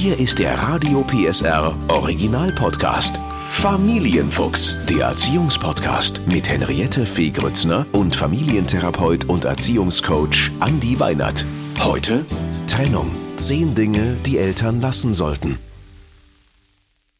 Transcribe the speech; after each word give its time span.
Hier 0.00 0.18
ist 0.18 0.38
der 0.38 0.58
Radio 0.58 1.02
PSR 1.02 1.76
Original 1.88 2.50
Podcast. 2.52 3.20
Familienfuchs, 3.50 4.74
der 4.88 5.08
Erziehungspodcast 5.08 6.26
mit 6.26 6.48
Henriette 6.48 7.04
Fee 7.04 7.28
Grützner 7.28 7.84
und 7.92 8.16
Familientherapeut 8.16 9.26
und 9.26 9.44
Erziehungscoach 9.44 10.52
Andi 10.58 10.98
Weinert. 10.98 11.44
Heute 11.80 12.24
Trennung. 12.66 13.10
Zehn 13.36 13.74
Dinge, 13.74 14.16
die 14.24 14.38
Eltern 14.38 14.80
lassen 14.80 15.12
sollten. 15.12 15.58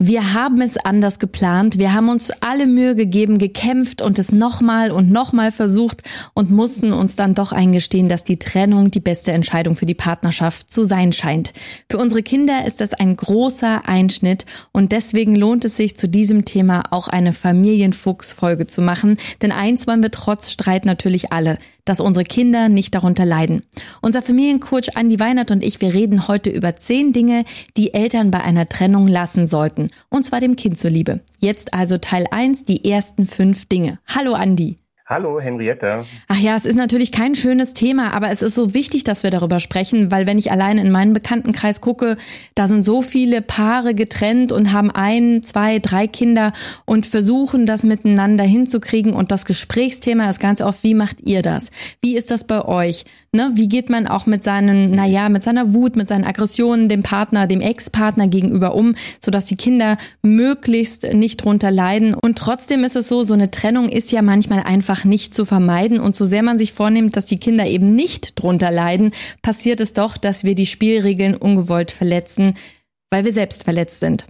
Wir 0.03 0.33
haben 0.33 0.63
es 0.63 0.79
anders 0.79 1.19
geplant. 1.19 1.77
Wir 1.77 1.93
haben 1.93 2.09
uns 2.09 2.31
alle 2.41 2.67
Mühe 2.67 2.95
gegeben, 2.95 3.37
gekämpft 3.37 4.01
und 4.01 4.19
es 4.19 4.33
nochmal 4.33 4.93
und 4.93 5.11
nochmal 5.11 5.53
versucht 5.53 6.03
und 6.33 6.51
mussten 6.51 6.95
uns 6.95 7.17
dann 7.17 7.35
doch 7.35 7.53
eingestehen, 7.53 8.09
dass 8.09 8.25
die 8.25 8.39
Trennung 8.39 8.91
die 8.91 9.01
beste 9.01 9.33
Entscheidung 9.33 9.77
für 9.77 9.85
die 9.85 9.93
Partnerschaft 9.93 10.73
zu 10.73 10.85
sein 10.85 11.13
scheint. 11.13 11.53
Für 11.91 11.99
unsere 11.99 12.23
Kinder 12.23 12.65
ist 12.65 12.81
das 12.81 12.95
ein 12.95 13.15
großer 13.15 13.87
Einschnitt 13.87 14.47
und 14.73 14.93
deswegen 14.93 15.37
lohnt 15.37 15.67
es 15.67 15.77
sich 15.77 15.99
zu 15.99 16.09
diesem 16.09 16.47
Thema 16.47 16.85
auch 16.93 17.09
eine 17.09 17.35
Familienfuchs-Folge 17.35 18.67
zu 18.67 18.81
machen. 18.81 19.19
Denn 19.43 19.53
eins 19.53 19.87
wollen 19.87 20.03
wir 20.03 20.11
trotz 20.11 20.51
Streit 20.51 20.87
natürlich 20.87 21.31
alle 21.31 21.59
dass 21.91 22.01
unsere 22.01 22.25
Kinder 22.25 22.69
nicht 22.69 22.95
darunter 22.95 23.27
leiden. 23.27 23.63
Unser 24.01 24.23
Familiencoach 24.23 24.95
Andi 24.97 25.19
Weinert 25.19 25.51
und 25.51 25.65
ich, 25.65 25.81
wir 25.81 25.93
reden 25.93 26.29
heute 26.29 26.49
über 26.49 26.77
zehn 26.77 27.13
Dinge, 27.13 27.45
die 27.77 27.95
Eltern 27.95 28.31
bei 28.31 28.41
einer 28.43 28.69
Trennung 28.69 29.09
lassen 29.09 29.45
sollten. 29.45 29.91
Und 30.09 30.23
zwar 30.23 30.39
dem 30.39 30.55
Kind 30.55 30.79
zuliebe. 30.79 31.19
Jetzt 31.41 31.75
also 31.75 31.99
Teil 31.99 32.27
1, 32.31 32.63
die 32.63 32.89
ersten 32.89 33.27
fünf 33.27 33.67
Dinge. 33.67 33.99
Hallo 34.07 34.35
Andi. 34.35 34.80
Hallo 35.11 35.41
Henriette. 35.41 36.05
Ach 36.29 36.39
ja, 36.39 36.55
es 36.55 36.65
ist 36.65 36.77
natürlich 36.77 37.11
kein 37.11 37.35
schönes 37.35 37.75
Thema, 37.75 38.15
aber 38.15 38.31
es 38.31 38.43
ist 38.43 38.55
so 38.55 38.75
wichtig, 38.75 39.03
dass 39.03 39.25
wir 39.25 39.33
darüber 39.33 39.59
sprechen, 39.59 40.13
weil 40.13 40.25
wenn 40.29 40.39
ich 40.39 40.53
allein 40.53 40.79
in 40.79 40.93
meinen 40.93 41.15
Bekanntenkreis 41.15 41.81
gucke, 41.81 42.17
da 42.55 42.69
sind 42.69 42.85
so 42.85 43.03
viele 43.03 43.43
Paare 43.43 43.97
getrennt 43.97 44.53
und 44.53 44.73
haben 44.73 44.89
ein, 44.93 45.43
zwei, 45.43 45.81
drei 45.81 46.07
Kinder 46.07 46.53
und 46.85 47.07
versuchen 47.07 47.67
das 47.67 47.83
miteinander 47.83 48.45
hinzukriegen 48.45 49.13
und 49.13 49.33
das 49.33 49.47
Gesprächsthema 49.47 50.31
ist 50.31 50.39
ganz 50.39 50.63
oft, 50.63 50.85
wie 50.85 50.95
macht 50.95 51.23
ihr 51.23 51.43
das? 51.43 51.73
Wie 52.01 52.17
ist 52.17 52.31
das 52.31 52.45
bei 52.45 52.65
euch? 52.65 53.05
Ne? 53.33 53.51
Wie 53.55 53.67
geht 53.67 53.91
man 53.91 54.07
auch 54.07 54.27
mit 54.27 54.45
seinen, 54.45 54.93
naja, 54.93 55.29
mit 55.29 55.43
seiner 55.43 55.75
Wut, 55.75 55.97
mit 55.97 56.07
seinen 56.07 56.25
Aggressionen 56.25 56.89
dem 56.89 57.03
Partner, 57.03 57.49
dem 57.49 57.61
Ex-Partner 57.61 58.29
gegenüber 58.29 58.77
um, 58.77 58.95
sodass 59.19 59.45
die 59.45 59.57
Kinder 59.57 59.99
möglichst 60.23 61.13
nicht 61.13 61.45
drunter 61.45 61.73
leiden 61.73 62.15
und 62.15 62.39
trotzdem 62.39 62.85
ist 62.85 62.95
es 62.95 63.09
so, 63.09 63.25
so 63.25 63.35
eine 63.35 63.51
Trennung 63.51 63.89
ist 63.89 64.13
ja 64.13 64.23
manchmal 64.23 64.63
einfach 64.63 65.00
einfach 65.01 65.05
nicht 65.05 65.35
zu 65.35 65.45
vermeiden. 65.45 65.99
Und 66.01 66.17
so 66.17 66.27
sehr 66.27 66.43
man 66.43 66.59
sich 66.59 66.73
vornimmt, 66.73 67.17
dass 67.17 67.27
die 67.27 67.39
Kinder 67.39 67.67
eben 67.67 67.95
nicht 67.95 68.41
drunter 68.41 68.71
leiden, 68.71 69.13
passiert 69.43 69.81
es 69.81 69.93
doch, 69.93 70.17
dass 70.17 70.45
wir 70.45 70.55
die 70.55 70.67
Spielregeln 70.67 71.35
ungewollt 71.37 71.91
verletzen, 71.91 72.55
weil 73.11 73.25
wir 73.25 73.33
selbst 73.33 73.65
verletzt 73.65 74.01
sind. 74.01 74.27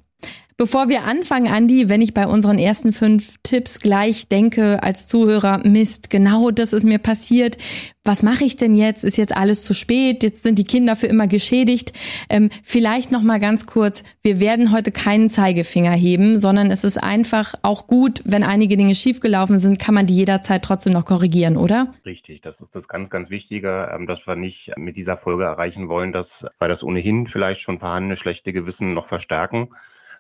Bevor 0.61 0.91
wir 0.91 1.05
anfangen, 1.05 1.48
Andi, 1.48 1.89
wenn 1.89 2.03
ich 2.03 2.12
bei 2.12 2.27
unseren 2.27 2.58
ersten 2.58 2.92
fünf 2.92 3.36
Tipps 3.42 3.80
gleich 3.80 4.28
denke 4.28 4.83
als 4.83 5.06
Zuhörer, 5.06 5.66
Mist, 5.66 6.11
genau 6.11 6.50
das 6.50 6.75
ist 6.75 6.84
mir 6.84 6.98
passiert. 6.98 7.56
Was 8.05 8.22
mache 8.22 8.44
ich 8.44 8.58
denn 8.58 8.75
jetzt? 8.75 9.03
Ist 9.03 9.16
jetzt 9.16 9.34
alles 9.34 9.64
zu 9.64 9.72
spät? 9.72 10.22
Jetzt 10.22 10.42
sind 10.42 10.58
die 10.58 10.64
Kinder 10.64 10.97
für 10.97 11.06
immer 11.06 11.27
geschädigt. 11.28 11.94
Ähm, 12.28 12.50
vielleicht 12.62 13.11
noch 13.11 13.22
mal 13.22 13.41
ganz 13.41 13.64
kurz: 13.64 14.05
Wir 14.20 14.38
werden 14.38 14.70
heute 14.70 14.92
keinen 14.92 15.31
Zeigefinger 15.31 15.92
heben, 15.92 16.38
sondern 16.38 16.70
es 16.70 16.84
ist 16.84 17.03
einfach 17.03 17.55
auch 17.62 17.86
gut, 17.86 18.20
wenn 18.27 18.42
einige 18.42 18.77
Dinge 18.77 18.94
schiefgelaufen 18.94 19.58
sind, 19.58 19.78
kann 19.78 19.94
man 19.94 20.06
die 20.06 20.14
jederzeit 20.14 20.62
trotzdem 20.62 20.92
noch 20.92 21.06
korrigieren, 21.06 21.56
oder? 21.56 21.91
Richtig, 22.05 22.42
das 22.42 22.61
ist 22.61 22.77
das 22.77 22.86
ganz, 22.86 23.08
ganz 23.08 23.31
Wichtige, 23.31 23.91
ähm, 23.94 24.06
dass 24.06 24.27
wir 24.27 24.36
nicht 24.36 24.72
mit 24.77 24.98
dieser 24.98 25.16
Folge 25.16 25.44
erreichen 25.44 25.88
wollen, 25.88 26.12
dass 26.12 26.44
weil 26.58 26.69
das 26.69 26.84
ohnehin 26.84 27.27
vielleicht 27.27 27.62
schon 27.62 27.78
vorhandene 27.78 28.16
schlechte 28.16 28.53
Gewissen 28.53 28.92
noch 28.92 29.06
verstärken 29.06 29.70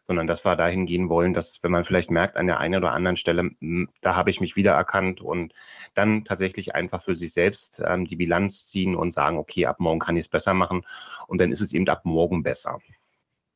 sondern 0.04 0.26
dass 0.26 0.44
wir 0.44 0.56
dahin 0.56 0.86
gehen 0.86 1.08
wollen, 1.08 1.34
dass 1.34 1.62
wenn 1.62 1.70
man 1.70 1.84
vielleicht 1.84 2.10
merkt 2.10 2.36
an 2.36 2.46
der 2.46 2.60
einen 2.60 2.76
oder 2.76 2.92
anderen 2.92 3.16
Stelle, 3.16 3.50
hm, 3.60 3.88
da 4.00 4.16
habe 4.16 4.30
ich 4.30 4.40
mich 4.40 4.56
wiedererkannt 4.56 5.20
und 5.20 5.52
dann 5.94 6.24
tatsächlich 6.24 6.74
einfach 6.74 7.02
für 7.04 7.16
sich 7.16 7.32
selbst 7.32 7.82
ähm, 7.86 8.06
die 8.06 8.16
Bilanz 8.16 8.66
ziehen 8.66 8.94
und 8.94 9.12
sagen, 9.12 9.38
okay, 9.38 9.66
ab 9.66 9.80
morgen 9.80 10.00
kann 10.00 10.16
ich 10.16 10.22
es 10.22 10.28
besser 10.28 10.54
machen 10.54 10.82
und 11.26 11.40
dann 11.40 11.52
ist 11.52 11.60
es 11.60 11.72
eben 11.72 11.88
ab 11.88 12.04
morgen 12.04 12.42
besser. 12.42 12.78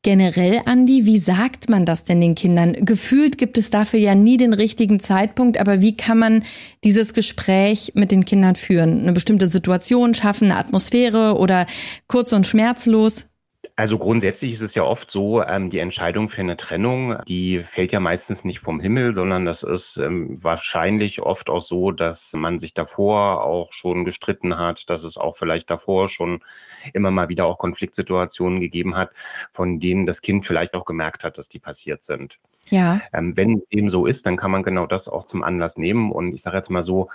Generell, 0.05 0.61
Andi, 0.67 1.07
wie 1.07 1.17
sagt 1.17 1.71
man 1.71 1.87
das 1.87 2.05
denn 2.05 2.21
den 2.21 2.35
Kindern? 2.35 2.75
Gefühlt 2.75 3.39
gibt 3.39 3.57
es 3.57 3.71
dafür 3.71 3.99
ja 3.99 4.15
nie 4.15 4.37
den 4.37 4.53
richtigen 4.53 5.01
Zeitpunkt, 5.01 5.59
aber 5.59 5.81
wie 5.81 5.97
kann 5.97 6.19
man 6.19 6.45
dieses 6.85 7.15
Gespräch 7.15 7.93
mit 7.95 8.11
den 8.11 8.27
Kindern 8.27 8.55
führen? 8.55 9.01
Eine 9.01 9.15
bestimmte 9.15 9.47
Situation 9.47 10.13
schaffen, 10.13 10.51
eine 10.51 10.59
Atmosphäre 10.59 11.39
oder 11.39 11.67
kurz 12.07 12.35
und 12.35 12.47
schmerzlos? 12.47 13.31
Also 13.77 13.99
grundsätzlich 13.99 14.53
ist 14.53 14.61
es 14.61 14.77
ja 14.77 14.85
oft 14.85 15.11
so, 15.11 15.43
ähm, 15.43 15.69
die 15.69 15.81
Entscheidung 15.81 16.29
für 16.29 16.43
eine 16.43 16.57
Trennung, 16.57 17.19
die 17.27 17.65
fällt 17.65 17.91
ja 17.91 17.99
meistens 17.99 18.45
nicht 18.45 18.61
vom 18.61 18.79
Himmel, 18.79 19.17
sondern 19.17 19.45
das 19.45 19.65
ist 19.65 19.97
ähm, 19.97 20.41
wahrscheinlich 20.41 21.23
oft 21.23 21.51
auch 21.51 21.61
so, 21.63 21.91
dass 21.91 22.33
man 22.35 22.61
sich 22.61 22.73
davor 22.73 23.43
auch 23.43 23.73
schon 23.73 24.05
gestritten 24.05 24.57
hat, 24.59 24.91
dass 24.91 25.03
es 25.03 25.17
auch 25.17 25.37
vielleicht 25.37 25.71
davor 25.71 26.09
schon 26.09 26.45
immer 26.93 27.11
mal 27.11 27.29
wieder 27.29 27.47
auch 27.47 27.59
Konfliktsituationen 27.59 28.61
gegeben 28.61 28.95
hat, 28.95 29.11
von 29.51 29.81
denen 29.81 30.07
das 30.07 30.23
Kind 30.23 30.47
vielleicht 30.47 30.75
auch 30.75 30.85
gemerkt 30.85 31.25
hat, 31.25 31.37
dass 31.37 31.49
die 31.49 31.59
passiert 31.59 32.05
sind. 32.05 32.39
Ja. 32.71 33.01
Ähm, 33.13 33.37
wenn 33.37 33.63
dem 33.73 33.91
so 33.91 34.07
ist, 34.07 34.27
dann 34.27 34.37
kann 34.37 34.51
man 34.51 34.63
genau 34.63 34.87
das 34.87 35.09
auch 35.09 35.27
zum 35.27 35.43
Anlass 35.43 35.77
nehmen. 35.77 36.11
Und 36.11 36.33
ich 36.33 36.43
sage 36.43 36.57
jetzt 36.57 36.71
mal 36.71 36.83
so, 36.83 37.11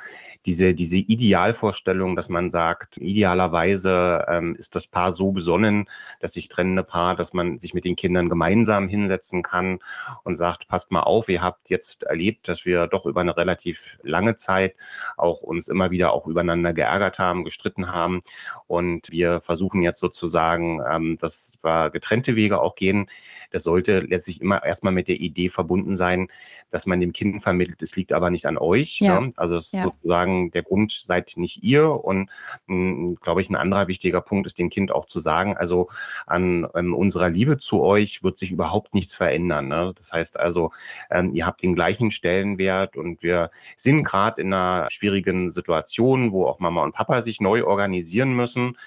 diese, 0.45 0.73
diese 0.73 0.97
Idealvorstellung, 0.97 2.15
dass 2.15 2.29
man 2.29 2.49
sagt, 2.49 2.97
idealerweise 2.97 4.25
ähm, 4.27 4.55
ist 4.55 4.75
das 4.75 4.87
Paar 4.87 5.11
so 5.11 5.31
besonnen, 5.31 5.89
dass 6.19 6.33
sich 6.33 6.47
trennende 6.47 6.83
Paar, 6.83 7.15
dass 7.15 7.33
man 7.33 7.57
sich 7.57 7.73
mit 7.73 7.83
den 7.85 7.95
Kindern 7.95 8.29
gemeinsam 8.29 8.87
hinsetzen 8.87 9.41
kann 9.41 9.79
und 10.23 10.35
sagt, 10.35 10.67
passt 10.67 10.91
mal 10.91 11.01
auf, 11.01 11.29
ihr 11.29 11.41
habt 11.41 11.69
jetzt 11.69 12.03
erlebt, 12.03 12.47
dass 12.47 12.65
wir 12.65 12.87
doch 12.87 13.05
über 13.05 13.21
eine 13.21 13.35
relativ 13.35 13.97
lange 14.03 14.35
Zeit 14.35 14.75
auch 15.17 15.41
uns 15.41 15.67
immer 15.67 15.91
wieder 15.91 16.13
auch 16.13 16.27
übereinander 16.27 16.73
geärgert 16.73 17.19
haben, 17.19 17.43
gestritten 17.43 17.91
haben. 17.91 18.21
Und 18.67 19.11
wir 19.11 19.41
versuchen 19.41 19.81
jetzt 19.81 19.99
sozusagen, 19.99 20.81
ähm, 20.89 21.17
dass 21.19 21.57
wir 21.63 21.89
getrennte 21.89 22.35
Wege 22.35 22.61
auch 22.61 22.75
gehen. 22.75 23.09
Das 23.51 23.63
sollte 23.63 23.99
letztlich 23.99 24.41
immer 24.41 24.63
erstmal 24.63 24.93
mit 24.93 25.07
der 25.07 25.15
Idee 25.15 25.38
verbunden 25.47 25.95
sein, 25.95 26.27
dass 26.69 26.85
man 26.85 26.99
dem 26.99 27.13
Kind 27.13 27.41
vermittelt, 27.41 27.81
es 27.81 27.95
liegt 27.95 28.13
aber 28.13 28.29
nicht 28.29 28.45
an 28.45 28.57
euch. 28.57 28.99
Ja. 28.99 29.21
Ne? 29.21 29.33
Also 29.37 29.55
ja. 29.55 29.83
sozusagen 29.83 30.51
der 30.51 30.63
Grund 30.63 30.91
seid 30.91 31.33
nicht 31.37 31.63
ihr. 31.63 31.89
Und 31.89 32.29
hm, 32.67 33.17
glaube 33.21 33.41
ich, 33.41 33.49
ein 33.49 33.55
anderer 33.55 33.87
wichtiger 33.87 34.21
Punkt 34.21 34.47
ist 34.47 34.59
dem 34.59 34.69
Kind 34.69 34.91
auch 34.91 35.05
zu 35.05 35.19
sagen, 35.19 35.57
also 35.57 35.89
an 36.27 36.67
ähm, 36.75 36.93
unserer 36.93 37.29
Liebe 37.29 37.57
zu 37.57 37.81
euch 37.81 38.23
wird 38.23 38.37
sich 38.37 38.51
überhaupt 38.51 38.93
nichts 38.93 39.15
verändern. 39.15 39.67
Ne? 39.67 39.93
Das 39.95 40.11
heißt 40.11 40.39
also, 40.39 40.71
ähm, 41.09 41.33
ihr 41.33 41.45
habt 41.45 41.63
den 41.63 41.75
gleichen 41.75 42.11
Stellenwert 42.11 42.97
und 42.97 43.23
wir 43.23 43.51
sind 43.75 44.03
gerade 44.03 44.41
in 44.41 44.53
einer 44.53 44.87
schwierigen 44.89 45.49
Situation, 45.49 46.31
wo 46.31 46.45
auch 46.45 46.59
Mama 46.59 46.83
und 46.83 46.93
Papa 46.93 47.21
sich 47.21 47.41
neu 47.41 47.63
organisieren 47.65 48.33
müssen, 48.33 48.77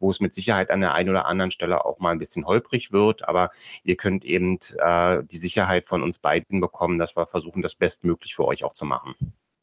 wo 0.00 0.10
es 0.10 0.20
mit 0.20 0.32
Sicherheit 0.32 0.70
an 0.70 0.80
der 0.80 0.94
einen 0.94 1.10
oder 1.10 1.26
anderen 1.26 1.50
Stelle 1.50 1.84
auch 1.84 1.98
mal 1.98 2.12
ein 2.12 2.18
bisschen 2.18 2.46
holprig 2.46 2.92
wird. 2.92 3.28
Aber 3.28 3.50
ihr 3.84 3.96
könnt 3.96 4.24
eben 4.24 4.58
äh, 4.78 5.22
die 5.24 5.36
Sicherheit 5.36 5.86
von 5.86 5.97
uns 6.02 6.18
beiden 6.18 6.60
bekommen, 6.60 6.98
dass 6.98 7.16
wir 7.16 7.26
versuchen, 7.26 7.62
das 7.62 7.74
bestmöglich 7.74 8.34
für 8.34 8.46
euch 8.46 8.64
auch 8.64 8.74
zu 8.74 8.84
machen. 8.84 9.14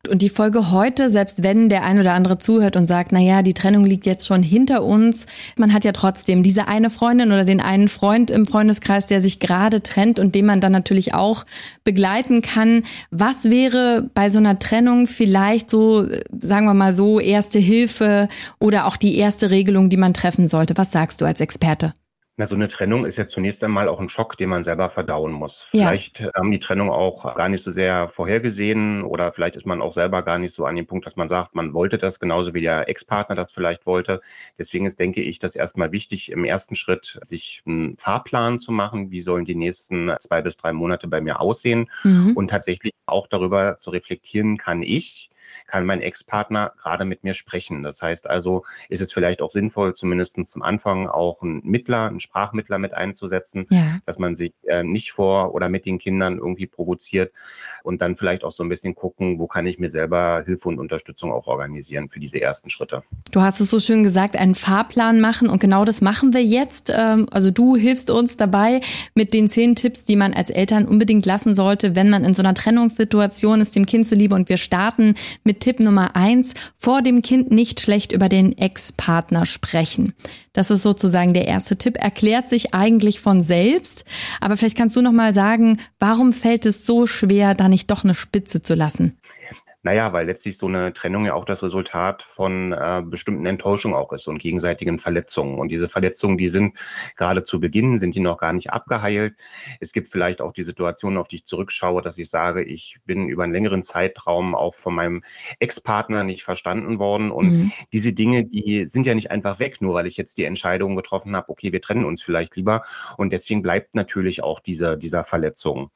Und 0.08 0.22
die 0.22 0.30
Folge 0.30 0.72
heute, 0.72 1.10
selbst 1.10 1.44
wenn 1.44 1.70
der 1.70 1.84
ein 1.84 2.00
oder 2.00 2.14
andere 2.14 2.38
zuhört 2.38 2.76
und 2.76 2.86
sagt, 2.86 3.12
na 3.12 3.20
ja, 3.20 3.42
die 3.42 3.54
Trennung 3.54 3.86
liegt 3.86 4.06
jetzt 4.06 4.28
schon 4.28 4.44
hinter 4.44 4.84
uns, 4.84 5.26
man 5.58 5.74
hat 5.74 5.84
ja 5.84 5.92
trotzdem 5.92 6.44
diese 6.44 6.68
eine 6.68 6.90
Freundin 6.90 7.32
oder 7.32 7.46
den 7.46 7.62
einen 7.62 7.88
Freund 7.88 8.32
im 8.32 8.46
Freundeskreis, 8.46 9.06
der 9.06 9.22
sich 9.22 9.40
gerade 9.40 9.82
trennt 9.82 10.20
und 10.20 10.36
den 10.36 10.46
man 10.46 10.62
dann 10.62 10.72
natürlich 10.72 11.14
auch 11.14 11.46
begleiten 11.84 12.42
kann. 12.42 12.84
Was 13.12 13.50
wäre 13.50 14.10
bei 14.14 14.30
so 14.30 14.40
einer 14.40 14.60
Trennung 14.60 15.08
vielleicht 15.08 15.70
so, 15.70 16.08
sagen 16.40 16.66
wir 16.66 16.74
mal 16.74 16.94
so, 16.94 17.20
erste 17.20 17.60
Hilfe 17.60 18.28
oder 18.60 18.86
auch 18.86 18.98
die 18.98 19.18
erste 19.18 19.50
Regelung, 19.50 19.90
die 19.90 19.98
man 19.98 20.14
treffen 20.14 20.48
sollte? 20.48 20.78
Was 20.78 20.92
sagst 20.92 21.22
du 21.22 21.26
als 21.26 21.42
Experte? 21.42 21.94
Na, 22.38 22.46
so 22.46 22.56
eine 22.56 22.68
Trennung 22.68 23.06
ist 23.06 23.18
ja 23.18 23.28
zunächst 23.28 23.64
einmal 23.64 23.88
auch 23.88 24.02
ein 24.02 24.10
Schock, 24.10 24.36
den 24.36 24.50
man 24.50 24.66
selber 24.66 24.90
verdauen 24.90 25.32
muss. 25.32 25.70
Ja. 25.72 25.88
Vielleicht 25.88 26.22
haben 26.36 26.52
die 26.52 26.60
Trennung 26.60 26.90
auch 26.90 27.34
gar 27.36 27.48
nicht 27.48 27.64
so 27.64 27.72
sehr 27.72 28.10
vorhergesehen 28.10 29.04
oder 29.04 29.32
vielleicht 29.32 29.56
ist 29.56 29.66
man 29.66 29.82
auch 29.82 29.94
selber 29.94 30.22
gar 30.22 30.38
nicht 30.38 30.54
so 30.54 30.66
an 30.66 30.76
dem 30.76 30.86
Punkt, 30.86 31.06
dass 31.06 31.16
man 31.16 31.30
sagt, 31.30 31.56
man 31.56 31.74
wollte 31.74 31.98
das 31.98 32.20
genauso 32.20 32.54
wie 32.54 32.60
der 32.60 32.90
Ex-Partner 32.90 33.36
das 33.36 33.54
vielleicht 33.54 33.86
wollte. 33.86 34.20
Deswegen 34.60 34.86
ist, 34.86 35.00
denke 35.00 35.22
ich, 35.22 35.40
das 35.40 35.56
erstmal 35.56 35.94
wichtig, 35.94 36.30
im 36.30 36.44
ersten 36.44 36.76
Schritt 36.76 37.20
sich 37.22 37.64
einen 37.66 37.98
Fahrplan 37.98 38.60
zu 38.60 38.74
machen. 38.74 39.12
Wie 39.12 39.22
sollen 39.22 39.46
die 39.46 39.56
nächsten 39.56 40.14
zwei 40.20 40.42
bis 40.42 40.58
drei 40.58 40.74
Monate 40.74 41.08
bei 41.08 41.22
mir 41.22 41.40
aussehen? 41.40 41.90
Mhm. 42.04 42.34
Und 42.36 42.50
tatsächlich 42.50 42.94
auch 43.06 43.28
darüber 43.28 43.78
zu 43.78 43.92
reflektieren, 43.92 44.58
kann 44.58 44.84
ich 44.84 45.30
kann 45.68 45.86
mein 45.86 46.02
Ex-Partner 46.02 46.74
gerade 46.82 47.06
mit 47.06 47.24
mir 47.24 47.34
sprechen. 47.34 47.84
Das 47.84 48.02
heißt 48.02 48.30
also, 48.30 48.64
ist 48.90 49.02
es 49.02 49.14
vielleicht 49.14 49.42
auch 49.42 49.52
sinnvoll, 49.52 49.94
zumindest 49.94 50.36
zum 50.46 50.62
Anfang 50.62 51.08
auch 51.08 51.42
einen 51.42 51.62
Mittler, 51.64 52.08
einen 52.08 52.20
Sprachmittler 52.20 52.78
mit 52.78 52.94
einzusetzen, 52.94 53.66
ja. 53.70 53.98
dass 54.06 54.20
man 54.20 54.36
sich 54.36 54.54
äh, 54.68 54.84
nicht 54.84 55.12
vor 55.12 55.54
oder 55.54 55.70
mit 55.70 55.86
den 55.86 55.98
Kindern 55.98 56.38
irgendwie 56.38 56.68
provoziert 56.68 57.32
und 57.84 58.02
dann 58.02 58.16
vielleicht 58.16 58.44
auch 58.44 58.52
so 58.52 58.64
ein 58.64 58.70
bisschen 58.70 58.96
gucken, 58.96 59.40
wo 59.40 59.48
kann 59.48 59.68
ich 59.68 59.80
mir 59.80 59.90
selber 59.90 60.44
Hilfe 60.46 60.70
und 60.70 60.80
Unterstützung 60.80 61.32
auch 61.32 61.48
organisieren 61.48 62.10
für 62.10 62.20
diese 62.20 62.42
ersten 62.42 62.70
Schritte. 62.70 63.04
Du 63.32 63.42
hast 63.42 63.60
es 63.60 63.70
so 63.70 63.80
schön 63.80 64.04
gesagt, 64.04 64.36
einen 64.36 64.56
Fahrplan 64.56 65.22
machen 65.22 65.50
und 65.50 65.60
genau 65.60 65.86
das 65.86 66.02
machen 66.02 66.34
wir 66.34 66.44
jetzt. 66.44 66.92
Ähm, 66.96 67.28
also 67.32 67.52
du 67.52 67.76
hilfst 67.76 68.10
uns 68.10 68.38
dabei 68.38 68.82
mit 69.14 69.34
den 69.34 69.50
zehn 69.50 69.76
Tipps, 69.76 70.06
die 70.06 70.16
man 70.16 70.34
als 70.34 70.50
Eltern 70.50 70.86
unbedingt 70.86 71.26
lassen 71.26 71.54
sollte, 71.54 71.96
wenn 71.96 72.10
man 72.10 72.24
in 72.24 72.34
so 72.34 72.42
einer 72.42 72.54
Trennungssituation 72.54 73.62
ist, 73.62 73.76
dem 73.76 73.86
Kind 73.86 74.08
zuliebe. 74.08 74.36
Und 74.36 74.50
wir 74.50 74.58
starten 74.58 75.16
mit 75.46 75.62
Tipp 75.62 75.80
Nummer 75.80 76.16
eins, 76.16 76.54
vor 76.76 77.02
dem 77.02 77.22
Kind 77.22 77.52
nicht 77.52 77.80
schlecht 77.80 78.12
über 78.12 78.28
den 78.28 78.58
Ex-Partner 78.58 79.46
sprechen. 79.46 80.14
Das 80.54 80.72
ist 80.72 80.84
sozusagen 80.84 81.34
der 81.34 81.48
erste 81.48 81.78
Tipp, 81.78 81.98
erklärt 81.98 82.50
sich 82.50 82.74
eigentlich 82.74 83.20
von 83.20 83.42
selbst. 83.42 84.06
Aber 84.42 84.58
vielleicht 84.58 84.78
kannst 84.78 84.96
du 84.96 85.02
noch 85.02 85.12
mal 85.12 85.34
sagen, 85.34 85.80
warum 86.00 86.32
fällt 86.32 86.66
es 86.66 86.86
so 86.86 87.08
schwer, 87.08 87.54
da 87.54 87.70
nicht 87.70 87.92
doch 87.92 88.04
eine 88.04 88.16
Spitze 88.16 88.62
zu 88.62 88.74
lassen? 88.74 89.16
Naja, 89.86 90.14
weil 90.14 90.26
letztlich 90.26 90.58
so 90.58 90.66
eine 90.66 90.94
Trennung 90.94 91.26
ja 91.26 91.36
auch 91.36 91.46
das 91.46 91.62
Resultat 91.62 92.24
von 92.24 92.72
äh, 92.72 93.04
bestimmten 93.06 93.46
Enttäuschungen 93.46 93.96
auch 93.96 94.12
ist 94.14 94.28
und 94.28 94.40
gegenseitigen 94.40 94.98
Verletzungen. 94.98 95.60
Und 95.60 95.68
diese 95.68 95.88
Verletzungen, 95.88 96.40
die 96.40 96.48
sind 96.48 96.76
gerade 97.18 97.44
zu 97.44 97.60
Beginn, 97.60 98.00
sind 98.00 98.16
die 98.16 98.20
noch 98.20 98.40
gar 98.40 98.52
nicht 98.52 98.72
abgeheilt. 98.72 99.36
Es 99.80 99.94
gibt 99.94 100.08
vielleicht 100.08 100.42
auch 100.42 100.54
die 100.54 100.64
Situation, 100.64 101.18
auf 101.18 101.28
die 101.28 101.36
ich 101.36 101.46
zurückschaue, 101.46 102.02
dass 102.02 102.18
ich 102.18 102.32
sage, 102.32 102.64
ich 102.64 102.98
bin 103.06 103.30
über 103.30 103.44
einen 103.44 103.54
längeren 103.54 103.84
Zeitraum 103.84 104.56
auch 104.56 104.74
von 104.74 104.96
meinem 104.96 105.24
Ex-Partner 105.60 106.24
nicht 106.24 106.44
verstanden 106.44 106.98
worden. 106.98 107.30
Und 107.30 107.52
mhm. 107.52 107.72
diese 107.94 108.12
Dinge, 108.12 108.44
die 108.44 108.88
sind 108.88 109.06
ja 109.06 109.14
nicht 109.14 109.30
einfach 109.30 109.60
weg, 109.60 109.82
nur 109.82 109.94
weil 109.94 110.08
ich 110.08 110.18
jetzt 110.18 110.40
die 110.40 110.46
Entscheidung 110.46 110.96
getroffen 110.96 111.36
habe, 111.36 111.50
okay, 111.50 111.72
wir 111.72 111.82
trennen 111.82 112.06
uns 112.06 112.24
vielleicht 112.24 112.56
lieber. 112.56 112.82
Und 113.18 113.32
deswegen 113.32 113.62
bleibt 113.62 113.94
natürlich 113.94 114.42
auch 114.42 114.62
dieser, 114.62 114.98
dieser 114.98 115.24
Verletzung. 115.24 115.92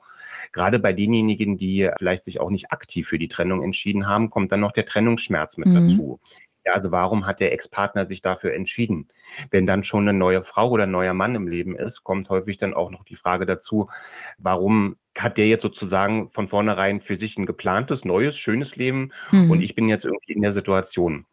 Gerade 0.51 0.79
bei 0.79 0.93
denjenigen, 0.93 1.57
die 1.57 1.89
vielleicht 1.97 2.23
sich 2.23 2.39
auch 2.39 2.49
nicht 2.49 2.71
aktiv 2.71 3.07
für 3.07 3.19
die 3.19 3.27
Trennung 3.27 3.63
entschieden 3.63 4.07
haben, 4.07 4.29
kommt 4.29 4.51
dann 4.51 4.59
noch 4.59 4.71
der 4.71 4.85
Trennungsschmerz 4.85 5.57
mit 5.57 5.67
mhm. 5.67 5.87
dazu. 5.87 6.19
Ja, 6.65 6.73
also 6.73 6.91
warum 6.91 7.25
hat 7.25 7.39
der 7.39 7.53
Ex-Partner 7.53 8.05
sich 8.05 8.21
dafür 8.21 8.53
entschieden? 8.53 9.07
Wenn 9.49 9.65
dann 9.65 9.83
schon 9.83 10.07
eine 10.07 10.17
neue 10.17 10.41
Frau 10.43 10.69
oder 10.69 10.83
ein 10.83 10.91
neuer 10.91 11.13
Mann 11.13 11.35
im 11.35 11.47
Leben 11.47 11.75
ist, 11.75 12.03
kommt 12.03 12.29
häufig 12.29 12.57
dann 12.57 12.73
auch 12.73 12.91
noch 12.91 13.05
die 13.05 13.15
Frage 13.15 13.45
dazu, 13.45 13.89
warum 14.37 14.97
hat 15.23 15.37
der 15.37 15.47
jetzt 15.47 15.61
sozusagen 15.61 16.29
von 16.29 16.47
vornherein 16.47 17.01
für 17.01 17.19
sich 17.19 17.37
ein 17.37 17.45
geplantes, 17.45 18.05
neues, 18.05 18.37
schönes 18.37 18.75
Leben 18.75 19.11
mhm. 19.31 19.51
und 19.51 19.61
ich 19.61 19.75
bin 19.75 19.89
jetzt 19.89 20.05
irgendwie 20.05 20.33
in 20.33 20.41
der 20.41 20.51
Situation. 20.51 21.25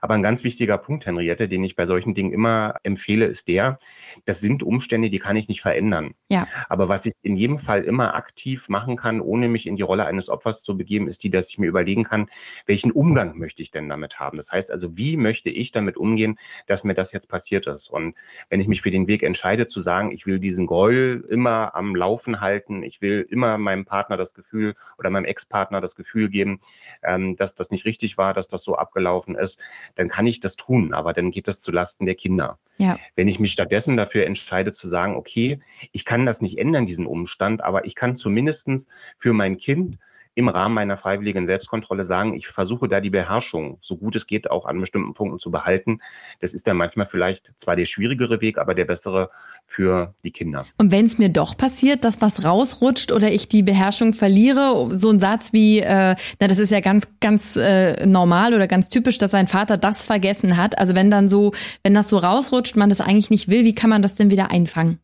Aber 0.00 0.14
ein 0.14 0.22
ganz 0.22 0.44
wichtiger 0.44 0.78
Punkt, 0.78 1.06
Henriette, 1.06 1.48
den 1.48 1.64
ich 1.64 1.76
bei 1.76 1.86
solchen 1.86 2.14
Dingen 2.14 2.32
immer 2.32 2.76
empfehle, 2.82 3.26
ist 3.26 3.48
der, 3.48 3.78
das 4.24 4.40
sind 4.40 4.62
Umstände, 4.62 5.10
die 5.10 5.18
kann 5.18 5.36
ich 5.36 5.48
nicht 5.48 5.60
verändern. 5.60 6.14
Ja. 6.28 6.46
Aber 6.68 6.88
was 6.88 7.06
ich 7.06 7.14
in 7.22 7.36
jedem 7.36 7.58
Fall 7.58 7.82
immer 7.82 8.14
aktiv 8.14 8.68
machen 8.68 8.96
kann, 8.96 9.20
ohne 9.20 9.48
mich 9.48 9.66
in 9.66 9.76
die 9.76 9.82
Rolle 9.82 10.06
eines 10.06 10.28
Opfers 10.28 10.62
zu 10.62 10.76
begeben, 10.76 11.08
ist 11.08 11.24
die, 11.24 11.30
dass 11.30 11.48
ich 11.48 11.58
mir 11.58 11.66
überlegen 11.66 12.04
kann, 12.04 12.28
welchen 12.66 12.92
Umgang 12.92 13.38
möchte 13.38 13.62
ich 13.62 13.70
denn 13.70 13.88
damit 13.88 14.20
haben? 14.20 14.36
Das 14.36 14.50
heißt 14.52 14.70
also, 14.70 14.96
wie 14.96 15.16
möchte 15.16 15.50
ich 15.50 15.72
damit 15.72 15.96
umgehen, 15.96 16.38
dass 16.66 16.84
mir 16.84 16.94
das 16.94 17.12
jetzt 17.12 17.28
passiert 17.28 17.66
ist? 17.66 17.88
Und 17.88 18.14
wenn 18.48 18.60
ich 18.60 18.68
mich 18.68 18.82
für 18.82 18.90
den 18.90 19.06
Weg 19.06 19.22
entscheide, 19.22 19.66
zu 19.66 19.80
sagen, 19.80 20.12
ich 20.12 20.26
will 20.26 20.38
diesen 20.38 20.66
Groll 20.66 21.24
immer 21.28 21.74
am 21.74 21.94
Laufen 21.94 22.40
halten, 22.40 22.82
ich 22.82 23.00
will 23.00 23.26
immer 23.34 23.58
meinem 23.58 23.84
Partner 23.84 24.16
das 24.16 24.32
Gefühl 24.32 24.74
oder 24.98 25.10
meinem 25.10 25.24
Ex-Partner 25.24 25.80
das 25.80 25.96
Gefühl 25.96 26.30
geben, 26.30 26.60
ähm, 27.02 27.34
dass 27.36 27.54
das 27.54 27.70
nicht 27.70 27.84
richtig 27.84 28.16
war, 28.16 28.32
dass 28.32 28.48
das 28.48 28.62
so 28.62 28.76
abgelaufen 28.76 29.34
ist, 29.34 29.58
dann 29.96 30.08
kann 30.08 30.26
ich 30.26 30.40
das 30.40 30.54
tun, 30.56 30.94
aber 30.94 31.12
dann 31.12 31.32
geht 31.32 31.48
das 31.48 31.60
zulasten 31.60 32.06
der 32.06 32.14
Kinder. 32.14 32.58
Ja. 32.78 32.98
Wenn 33.16 33.28
ich 33.28 33.40
mich 33.40 33.52
stattdessen 33.52 33.96
dafür 33.96 34.26
entscheide 34.26 34.72
zu 34.72 34.88
sagen, 34.88 35.16
okay, 35.16 35.60
ich 35.92 36.04
kann 36.04 36.26
das 36.26 36.40
nicht 36.40 36.58
ändern, 36.58 36.86
diesen 36.86 37.06
Umstand, 37.06 37.62
aber 37.62 37.84
ich 37.84 37.94
kann 37.94 38.16
zumindestens 38.16 38.86
für 39.18 39.32
mein 39.32 39.58
Kind 39.58 39.98
im 40.34 40.48
Rahmen 40.48 40.74
meiner 40.74 40.96
freiwilligen 40.96 41.46
Selbstkontrolle 41.46 42.02
sagen, 42.02 42.34
ich 42.34 42.48
versuche 42.48 42.88
da 42.88 43.00
die 43.00 43.10
Beherrschung, 43.10 43.76
so 43.80 43.96
gut 43.96 44.16
es 44.16 44.26
geht, 44.26 44.50
auch 44.50 44.66
an 44.66 44.80
bestimmten 44.80 45.14
Punkten 45.14 45.38
zu 45.38 45.50
behalten. 45.50 46.00
Das 46.40 46.54
ist 46.54 46.66
dann 46.66 46.76
manchmal 46.76 47.06
vielleicht 47.06 47.52
zwar 47.56 47.76
der 47.76 47.86
schwierigere 47.86 48.40
Weg, 48.40 48.58
aber 48.58 48.74
der 48.74 48.84
bessere 48.84 49.30
für 49.66 50.14
die 50.24 50.32
Kinder. 50.32 50.64
Und 50.78 50.92
wenn 50.92 51.04
es 51.04 51.18
mir 51.18 51.28
doch 51.28 51.56
passiert, 51.56 52.04
dass 52.04 52.20
was 52.20 52.44
rausrutscht 52.44 53.12
oder 53.12 53.30
ich 53.30 53.48
die 53.48 53.62
Beherrschung 53.62 54.12
verliere, 54.12 54.88
so 54.96 55.10
ein 55.10 55.20
Satz 55.20 55.52
wie, 55.52 55.78
äh, 55.78 56.16
na, 56.40 56.46
das 56.46 56.58
ist 56.58 56.70
ja 56.70 56.80
ganz, 56.80 57.08
ganz 57.20 57.56
äh, 57.56 58.04
normal 58.06 58.54
oder 58.54 58.66
ganz 58.66 58.88
typisch, 58.88 59.18
dass 59.18 59.30
sein 59.30 59.46
Vater 59.46 59.76
das 59.76 60.04
vergessen 60.04 60.56
hat. 60.56 60.78
Also 60.78 60.94
wenn 60.94 61.10
dann 61.10 61.28
so, 61.28 61.52
wenn 61.82 61.94
das 61.94 62.08
so 62.08 62.18
rausrutscht, 62.18 62.76
man 62.76 62.88
das 62.88 63.00
eigentlich 63.00 63.30
nicht 63.30 63.48
will, 63.48 63.64
wie 63.64 63.74
kann 63.74 63.90
man 63.90 64.02
das 64.02 64.14
denn 64.14 64.30
wieder 64.30 64.50
einfangen? 64.50 64.98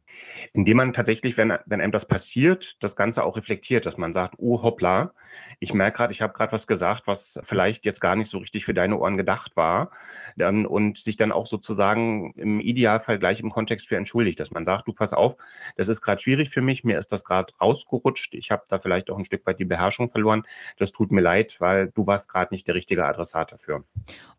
Indem 0.53 0.79
man 0.79 0.93
tatsächlich, 0.93 1.37
wenn, 1.37 1.53
wenn 1.67 1.81
einem 1.81 1.93
das 1.93 2.07
passiert, 2.07 2.83
das 2.83 2.97
Ganze 2.97 3.25
auch 3.25 3.37
reflektiert, 3.37 3.87
dass 3.87 3.97
man 3.97 4.13
sagt, 4.13 4.35
oh 4.39 4.63
hoppla, 4.63 5.13
ich 5.59 5.75
merke 5.75 5.99
gerade, 5.99 6.13
ich 6.13 6.23
habe 6.23 6.33
gerade 6.33 6.53
was 6.53 6.67
gesagt, 6.67 7.07
was 7.07 7.39
vielleicht 7.43 7.85
jetzt 7.85 8.01
gar 8.01 8.17
nicht 8.17 8.31
so 8.31 8.39
richtig 8.39 8.65
für 8.65 8.75
deine 8.75 8.99
Ohren 8.99 9.17
gedacht 9.17 9.57
war. 9.57 9.91
Und 10.39 10.97
sich 10.97 11.17
dann 11.17 11.33
auch 11.33 11.47
sozusagen 11.47 12.33
im 12.37 12.61
Idealfall 12.61 13.19
gleich 13.19 13.41
im 13.41 13.51
Kontext 13.51 13.89
für 13.89 13.97
entschuldigt, 13.97 14.39
dass 14.39 14.53
man 14.53 14.65
sagt, 14.65 14.87
du 14.87 14.93
pass 14.93 15.13
auf, 15.13 15.37
das 15.77 15.89
ist 15.89 16.01
gerade 16.01 16.23
schwierig 16.23 16.51
für 16.51 16.63
mich, 16.63 16.85
mir 16.85 16.99
ist 16.99 17.11
das 17.11 17.25
gerade 17.25 17.53
rausgerutscht, 17.61 18.35
ich 18.35 18.51
habe 18.53 18.63
da 18.69 18.79
vielleicht 18.79 19.11
auch 19.11 19.19
ein 19.19 19.25
Stück 19.25 19.45
weit 19.45 19.59
die 19.59 19.65
Beherrschung 19.65 20.09
verloren, 20.09 20.45
das 20.79 20.93
tut 20.93 21.11
mir 21.11 21.21
leid, 21.21 21.57
weil 21.59 21.89
du 21.89 22.07
warst 22.07 22.29
gerade 22.29 22.55
nicht 22.55 22.67
der 22.69 22.77
richtige 22.77 23.05
Adressat 23.05 23.51
dafür. 23.53 23.85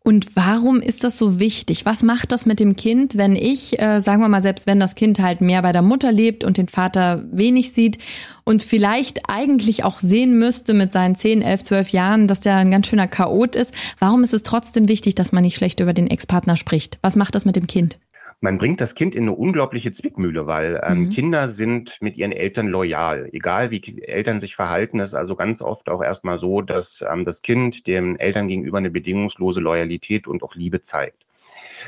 Und 0.00 0.34
warum 0.34 0.80
ist 0.80 1.04
das 1.04 1.18
so 1.18 1.38
wichtig? 1.38 1.84
Was 1.84 2.02
macht 2.02 2.32
das 2.32 2.46
mit 2.46 2.58
dem 2.58 2.74
Kind, 2.74 3.18
wenn 3.18 3.36
ich, 3.36 3.78
äh, 3.78 4.00
sagen 4.00 4.22
wir 4.22 4.28
mal, 4.28 4.42
selbst 4.42 4.66
wenn 4.66 4.80
das 4.80 4.94
Kind 4.94 5.20
halt 5.20 5.42
mehr 5.42 5.62
bei 5.62 5.72
der 5.72 5.82
Mutter 5.82 6.10
lebt 6.10 6.42
und 6.42 6.56
den 6.56 6.68
Vater 6.68 7.22
wenig 7.30 7.72
sieht 7.72 7.98
und 8.44 8.62
vielleicht 8.62 9.28
eigentlich 9.28 9.84
auch 9.84 10.00
sehen 10.00 10.38
müsste 10.38 10.74
mit 10.82 10.92
seinen 10.92 11.14
10, 11.14 11.42
11, 11.42 11.64
12 11.64 11.88
Jahren, 11.90 12.28
dass 12.28 12.40
der 12.40 12.56
ein 12.56 12.70
ganz 12.70 12.88
schöner 12.88 13.06
Chaot 13.06 13.56
ist. 13.56 13.74
Warum 13.98 14.22
ist 14.22 14.34
es 14.34 14.42
trotzdem 14.42 14.88
wichtig, 14.88 15.14
dass 15.14 15.32
man 15.32 15.42
nicht 15.42 15.56
schlecht 15.56 15.80
über 15.80 15.92
den 15.92 16.08
Ex-Partner 16.08 16.56
spricht? 16.56 16.98
Was 17.02 17.16
macht 17.16 17.34
das 17.34 17.44
mit 17.44 17.56
dem 17.56 17.66
Kind? 17.66 17.98
man 18.44 18.58
bringt 18.58 18.80
das 18.80 18.96
Kind 18.96 19.14
in 19.14 19.22
eine 19.22 19.32
unglaubliche 19.32 19.92
Zwickmühle, 19.92 20.48
weil 20.48 20.82
ähm, 20.84 21.04
mhm. 21.04 21.10
Kinder 21.10 21.46
sind 21.46 21.96
mit 22.00 22.16
ihren 22.16 22.32
Eltern 22.32 22.66
loyal. 22.66 23.28
Egal 23.32 23.70
wie 23.70 24.02
Eltern 24.02 24.40
sich 24.40 24.56
verhalten, 24.56 24.98
ist 24.98 25.14
also 25.14 25.36
ganz 25.36 25.62
oft 25.62 25.88
auch 25.88 26.02
erstmal 26.02 26.38
so, 26.38 26.60
dass 26.60 27.04
ähm, 27.08 27.22
das 27.22 27.42
Kind 27.42 27.86
dem 27.86 28.16
Eltern 28.16 28.48
gegenüber 28.48 28.78
eine 28.78 28.90
bedingungslose 28.90 29.60
Loyalität 29.60 30.26
und 30.26 30.42
auch 30.42 30.56
Liebe 30.56 30.82
zeigt. 30.82 31.24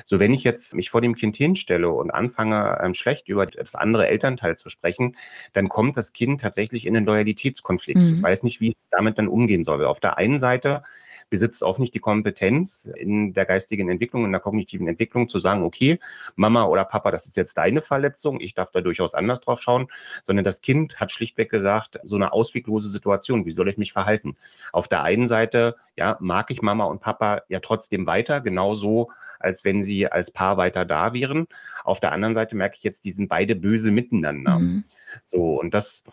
So, 0.05 0.19
wenn 0.19 0.35
ich 0.35 0.45
jetzt 0.45 0.75
mich 0.75 0.91
vor 0.91 1.01
dem 1.01 1.15
Kind 1.15 1.37
hinstelle 1.37 1.89
und 1.91 2.11
anfange, 2.11 2.79
ähm, 2.83 2.95
schlecht 2.95 3.29
über 3.29 3.47
das 3.47 3.75
andere 3.75 4.09
Elternteil 4.09 4.57
zu 4.57 4.69
sprechen, 4.69 5.17
dann 5.53 5.69
kommt 5.69 5.97
das 5.97 6.13
Kind 6.13 6.41
tatsächlich 6.41 6.87
in 6.87 6.97
einen 6.97 7.07
Loyalitätskonflikt. 7.07 8.01
Mhm. 8.01 8.15
Ich 8.15 8.23
weiß 8.23 8.43
nicht, 8.43 8.61
wie 8.61 8.71
es 8.71 8.89
damit 8.91 9.19
dann 9.19 9.29
umgehen 9.29 9.65
soll. 9.65 9.85
Auf 9.85 10.01
der 10.01 10.19
einen 10.19 10.39
Seite 10.39 10.83
besitzt 11.31 11.63
oft 11.63 11.81
nicht 11.81 11.95
die 11.95 12.01
Kompetenz 12.01 12.89
in 12.97 13.33
der 13.33 13.47
geistigen 13.47 13.89
Entwicklung, 13.89 14.25
in 14.25 14.33
der 14.33 14.41
kognitiven 14.41 14.89
Entwicklung 14.89 15.29
zu 15.29 15.39
sagen, 15.39 15.65
okay, 15.65 15.99
Mama 16.37 16.65
oder 16.65 16.85
Papa, 16.85 17.11
das 17.11 17.27
ist 17.27 17.37
jetzt 17.37 17.59
deine 17.59 17.83
Verletzung, 17.83 18.41
ich 18.41 18.55
darf 18.55 18.71
da 18.71 18.81
durchaus 18.81 19.15
anders 19.15 19.41
drauf 19.41 19.61
schauen, 19.61 19.89
sondern 20.23 20.45
das 20.45 20.61
Kind 20.61 21.01
hat 21.01 21.11
schlichtweg 21.11 21.51
gesagt, 21.51 21.99
so 22.05 22.17
eine 22.17 22.33
ausweglose 22.33 22.89
Situation, 22.89 23.47
wie 23.47 23.53
soll 23.53 23.69
ich 23.69 23.79
mich 23.79 23.93
verhalten? 23.93 24.37
Auf 24.73 24.89
der 24.89 25.03
einen 25.03 25.27
Seite, 25.27 25.77
ja, 25.97 26.17
mag 26.21 26.51
ich 26.51 26.63
Mama 26.63 26.85
und 26.85 27.01
Papa 27.01 27.43
ja 27.49 27.61
trotzdem 27.61 28.07
weiter, 28.07 28.41
genauso 28.41 29.11
als 29.45 29.65
wenn 29.65 29.83
sie 29.83 30.11
als 30.11 30.31
Paar 30.31 30.57
weiter 30.57 30.85
da 30.85 31.13
wären. 31.13 31.47
Auf 31.85 32.01
der 32.01 32.13
anderen 32.13 32.35
Seite 32.35 32.57
merke 32.57 32.77
ich 32.77 32.83
jetzt, 32.83 33.05
die 33.05 33.13
sind 33.13 33.29
beide 33.29 33.55
böse 33.55 33.91
miteinander. 33.91 34.59
Mhm. 34.59 34.85
So, 35.25 35.61
und 35.61 35.75
das 35.75 36.05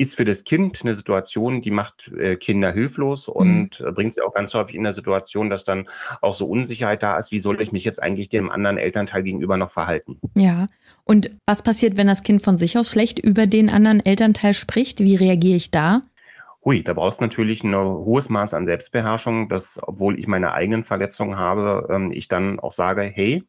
ist 0.00 0.16
für 0.16 0.24
das 0.24 0.44
Kind 0.44 0.80
eine 0.82 0.96
Situation, 0.96 1.60
die 1.60 1.70
macht 1.70 2.10
äh, 2.18 2.36
Kinder 2.36 2.72
hilflos 2.72 3.28
und 3.28 3.78
mhm. 3.80 3.86
Äh, 3.86 3.92
bringt 3.92 4.14
sie 4.14 4.22
auch 4.22 4.32
ganz 4.32 4.54
häufig 4.54 4.74
in 4.74 4.82
der 4.82 4.94
Situation, 4.94 5.50
dass 5.50 5.62
dann 5.62 5.88
auch 6.22 6.32
so 6.32 6.46
Unsicherheit 6.46 7.02
da 7.02 7.18
ist, 7.18 7.32
wie 7.32 7.38
soll 7.38 7.60
ich 7.60 7.70
mich 7.70 7.84
jetzt 7.84 8.02
eigentlich 8.02 8.30
dem 8.30 8.50
anderen 8.50 8.78
Elternteil 8.78 9.22
gegenüber 9.22 9.58
noch 9.58 9.70
verhalten. 9.70 10.18
Ja, 10.34 10.68
und 11.04 11.30
was 11.46 11.62
passiert, 11.62 11.98
wenn 11.98 12.06
das 12.06 12.22
Kind 12.22 12.40
von 12.40 12.56
sich 12.56 12.78
aus 12.78 12.90
schlecht 12.90 13.18
über 13.18 13.46
den 13.46 13.68
anderen 13.68 14.00
Elternteil 14.00 14.54
spricht? 14.54 15.00
Wie 15.00 15.16
reagiere 15.16 15.56
ich 15.56 15.70
da? 15.70 16.00
Hui, 16.64 16.82
da 16.82 16.92
brauchst 16.92 17.20
du 17.20 17.24
natürlich 17.24 17.64
ein 17.64 17.74
hohes 17.74 18.28
Maß 18.28 18.52
an 18.54 18.66
Selbstbeherrschung, 18.66 19.48
dass, 19.48 19.80
obwohl 19.82 20.18
ich 20.18 20.26
meine 20.26 20.52
eigenen 20.52 20.84
Verletzungen 20.84 21.36
habe, 21.36 21.88
ähm, 21.90 22.12
ich 22.12 22.28
dann 22.28 22.60
auch 22.60 22.72
sage, 22.72 23.02
hey, 23.02 23.44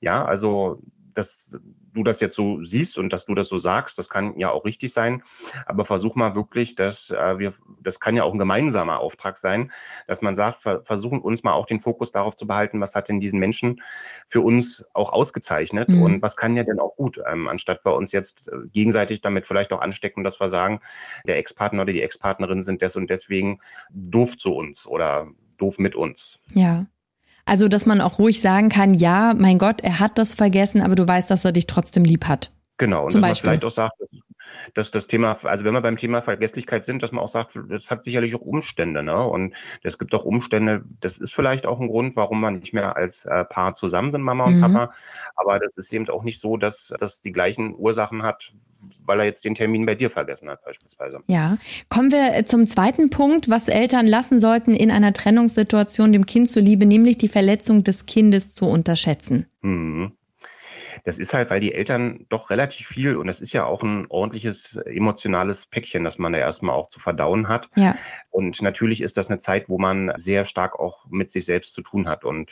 ja, 0.00 0.24
also 0.24 0.82
das 1.14 1.60
du 1.92 2.02
das 2.04 2.20
jetzt 2.20 2.36
so 2.36 2.62
siehst 2.62 2.98
und 2.98 3.12
dass 3.12 3.24
du 3.24 3.34
das 3.34 3.48
so 3.48 3.58
sagst, 3.58 3.98
das 3.98 4.08
kann 4.08 4.38
ja 4.38 4.50
auch 4.50 4.64
richtig 4.64 4.92
sein. 4.92 5.22
Aber 5.66 5.84
versuch 5.84 6.14
mal 6.14 6.34
wirklich, 6.34 6.74
dass 6.74 7.10
äh, 7.10 7.38
wir, 7.38 7.52
das 7.80 8.00
kann 8.00 8.16
ja 8.16 8.24
auch 8.24 8.32
ein 8.32 8.38
gemeinsamer 8.38 9.00
Auftrag 9.00 9.38
sein, 9.38 9.72
dass 10.06 10.22
man 10.22 10.34
sagt, 10.34 10.58
ver 10.60 10.82
versuchen 10.84 11.20
uns 11.20 11.42
mal 11.42 11.52
auch 11.52 11.66
den 11.66 11.80
Fokus 11.80 12.12
darauf 12.12 12.36
zu 12.36 12.46
behalten, 12.46 12.80
was 12.80 12.94
hat 12.94 13.08
denn 13.08 13.20
diesen 13.20 13.38
Menschen 13.38 13.82
für 14.28 14.40
uns 14.40 14.84
auch 14.94 15.12
ausgezeichnet 15.12 15.88
mhm. 15.88 16.02
und 16.02 16.22
was 16.22 16.36
kann 16.36 16.56
ja 16.56 16.64
denn 16.64 16.80
auch 16.80 16.96
gut, 16.96 17.20
ähm, 17.30 17.48
anstatt 17.48 17.84
wir 17.84 17.94
uns 17.94 18.12
jetzt 18.12 18.48
äh, 18.48 18.68
gegenseitig 18.72 19.20
damit 19.20 19.46
vielleicht 19.46 19.72
auch 19.72 19.80
anstecken, 19.80 20.24
dass 20.24 20.40
wir 20.40 20.50
sagen, 20.50 20.80
der 21.26 21.38
Ex-Partner 21.38 21.82
oder 21.82 21.92
die 21.92 22.02
Ex-Partnerin 22.02 22.62
sind 22.62 22.82
des 22.82 22.96
und 22.96 23.10
deswegen 23.10 23.60
doof 23.90 24.36
zu 24.36 24.54
uns 24.54 24.86
oder 24.86 25.28
doof 25.58 25.78
mit 25.78 25.94
uns. 25.94 26.38
Ja. 26.54 26.86
Also, 27.44 27.68
dass 27.68 27.86
man 27.86 28.00
auch 28.00 28.18
ruhig 28.18 28.40
sagen 28.40 28.68
kann, 28.68 28.94
ja, 28.94 29.34
mein 29.36 29.58
Gott, 29.58 29.80
er 29.82 30.00
hat 30.00 30.18
das 30.18 30.34
vergessen, 30.34 30.82
aber 30.82 30.94
du 30.94 31.06
weißt, 31.06 31.30
dass 31.30 31.44
er 31.44 31.52
dich 31.52 31.66
trotzdem 31.66 32.04
lieb 32.04 32.26
hat. 32.26 32.50
Genau, 32.78 33.04
und 33.04 33.12
Zum 33.12 33.20
dass 33.20 33.30
Beispiel. 33.30 33.50
man 33.50 33.60
vielleicht 33.60 33.64
auch 33.66 33.74
sagt, 33.74 33.94
dass 34.74 34.90
das 34.90 35.06
Thema, 35.06 35.36
also 35.44 35.64
wenn 35.64 35.74
wir 35.74 35.80
beim 35.80 35.96
Thema 35.96 36.22
Vergesslichkeit 36.22 36.84
sind, 36.84 37.02
dass 37.02 37.12
man 37.12 37.22
auch 37.22 37.28
sagt, 37.28 37.58
das 37.68 37.90
hat 37.90 38.04
sicherlich 38.04 38.34
auch 38.34 38.40
Umstände, 38.40 39.02
ne? 39.02 39.24
Und 39.24 39.54
es 39.82 39.98
gibt 39.98 40.14
auch 40.14 40.24
Umstände, 40.24 40.84
das 41.00 41.18
ist 41.18 41.34
vielleicht 41.34 41.66
auch 41.66 41.80
ein 41.80 41.88
Grund, 41.88 42.16
warum 42.16 42.40
man 42.40 42.58
nicht 42.58 42.72
mehr 42.72 42.96
als 42.96 43.24
äh, 43.24 43.44
Paar 43.44 43.74
zusammen 43.74 44.10
sind, 44.10 44.22
Mama 44.22 44.44
und 44.44 44.56
mhm. 44.56 44.60
Papa. 44.60 44.94
Aber 45.36 45.58
das 45.58 45.76
ist 45.76 45.92
eben 45.92 46.08
auch 46.08 46.22
nicht 46.22 46.40
so, 46.40 46.56
dass 46.56 46.92
das 46.98 47.20
die 47.20 47.32
gleichen 47.32 47.74
Ursachen 47.76 48.22
hat, 48.22 48.52
weil 49.04 49.20
er 49.20 49.26
jetzt 49.26 49.44
den 49.44 49.54
Termin 49.54 49.86
bei 49.86 49.94
dir 49.94 50.10
vergessen 50.10 50.48
hat, 50.48 50.64
beispielsweise. 50.64 51.20
Ja. 51.26 51.58
Kommen 51.88 52.12
wir 52.12 52.34
äh, 52.34 52.44
zum 52.44 52.66
zweiten 52.66 53.10
Punkt, 53.10 53.50
was 53.50 53.68
Eltern 53.68 54.06
lassen 54.06 54.38
sollten 54.38 54.74
in 54.74 54.90
einer 54.90 55.12
Trennungssituation 55.12 56.12
dem 56.12 56.26
Kind 56.26 56.50
zuliebe, 56.50 56.86
nämlich 56.86 57.18
die 57.18 57.28
Verletzung 57.28 57.84
des 57.84 58.06
Kindes 58.06 58.54
zu 58.54 58.66
unterschätzen. 58.66 59.46
Mhm. 59.62 60.12
Das 61.04 61.18
ist 61.18 61.34
halt, 61.34 61.50
weil 61.50 61.60
die 61.60 61.74
Eltern 61.74 62.26
doch 62.28 62.50
relativ 62.50 62.88
viel, 62.88 63.16
und 63.16 63.26
das 63.26 63.40
ist 63.40 63.52
ja 63.52 63.64
auch 63.64 63.82
ein 63.82 64.06
ordentliches 64.08 64.76
emotionales 64.76 65.66
Päckchen, 65.66 66.04
das 66.04 66.18
man 66.18 66.32
da 66.32 66.38
erstmal 66.38 66.74
auch 66.74 66.88
zu 66.88 67.00
verdauen 67.00 67.48
hat. 67.48 67.68
Ja. 67.76 67.96
Und 68.30 68.62
natürlich 68.62 69.00
ist 69.00 69.16
das 69.16 69.28
eine 69.28 69.38
Zeit, 69.38 69.68
wo 69.68 69.78
man 69.78 70.12
sehr 70.16 70.44
stark 70.44 70.78
auch 70.78 71.06
mit 71.08 71.30
sich 71.30 71.44
selbst 71.44 71.72
zu 71.72 71.82
tun 71.82 72.08
hat. 72.08 72.24
Und 72.24 72.50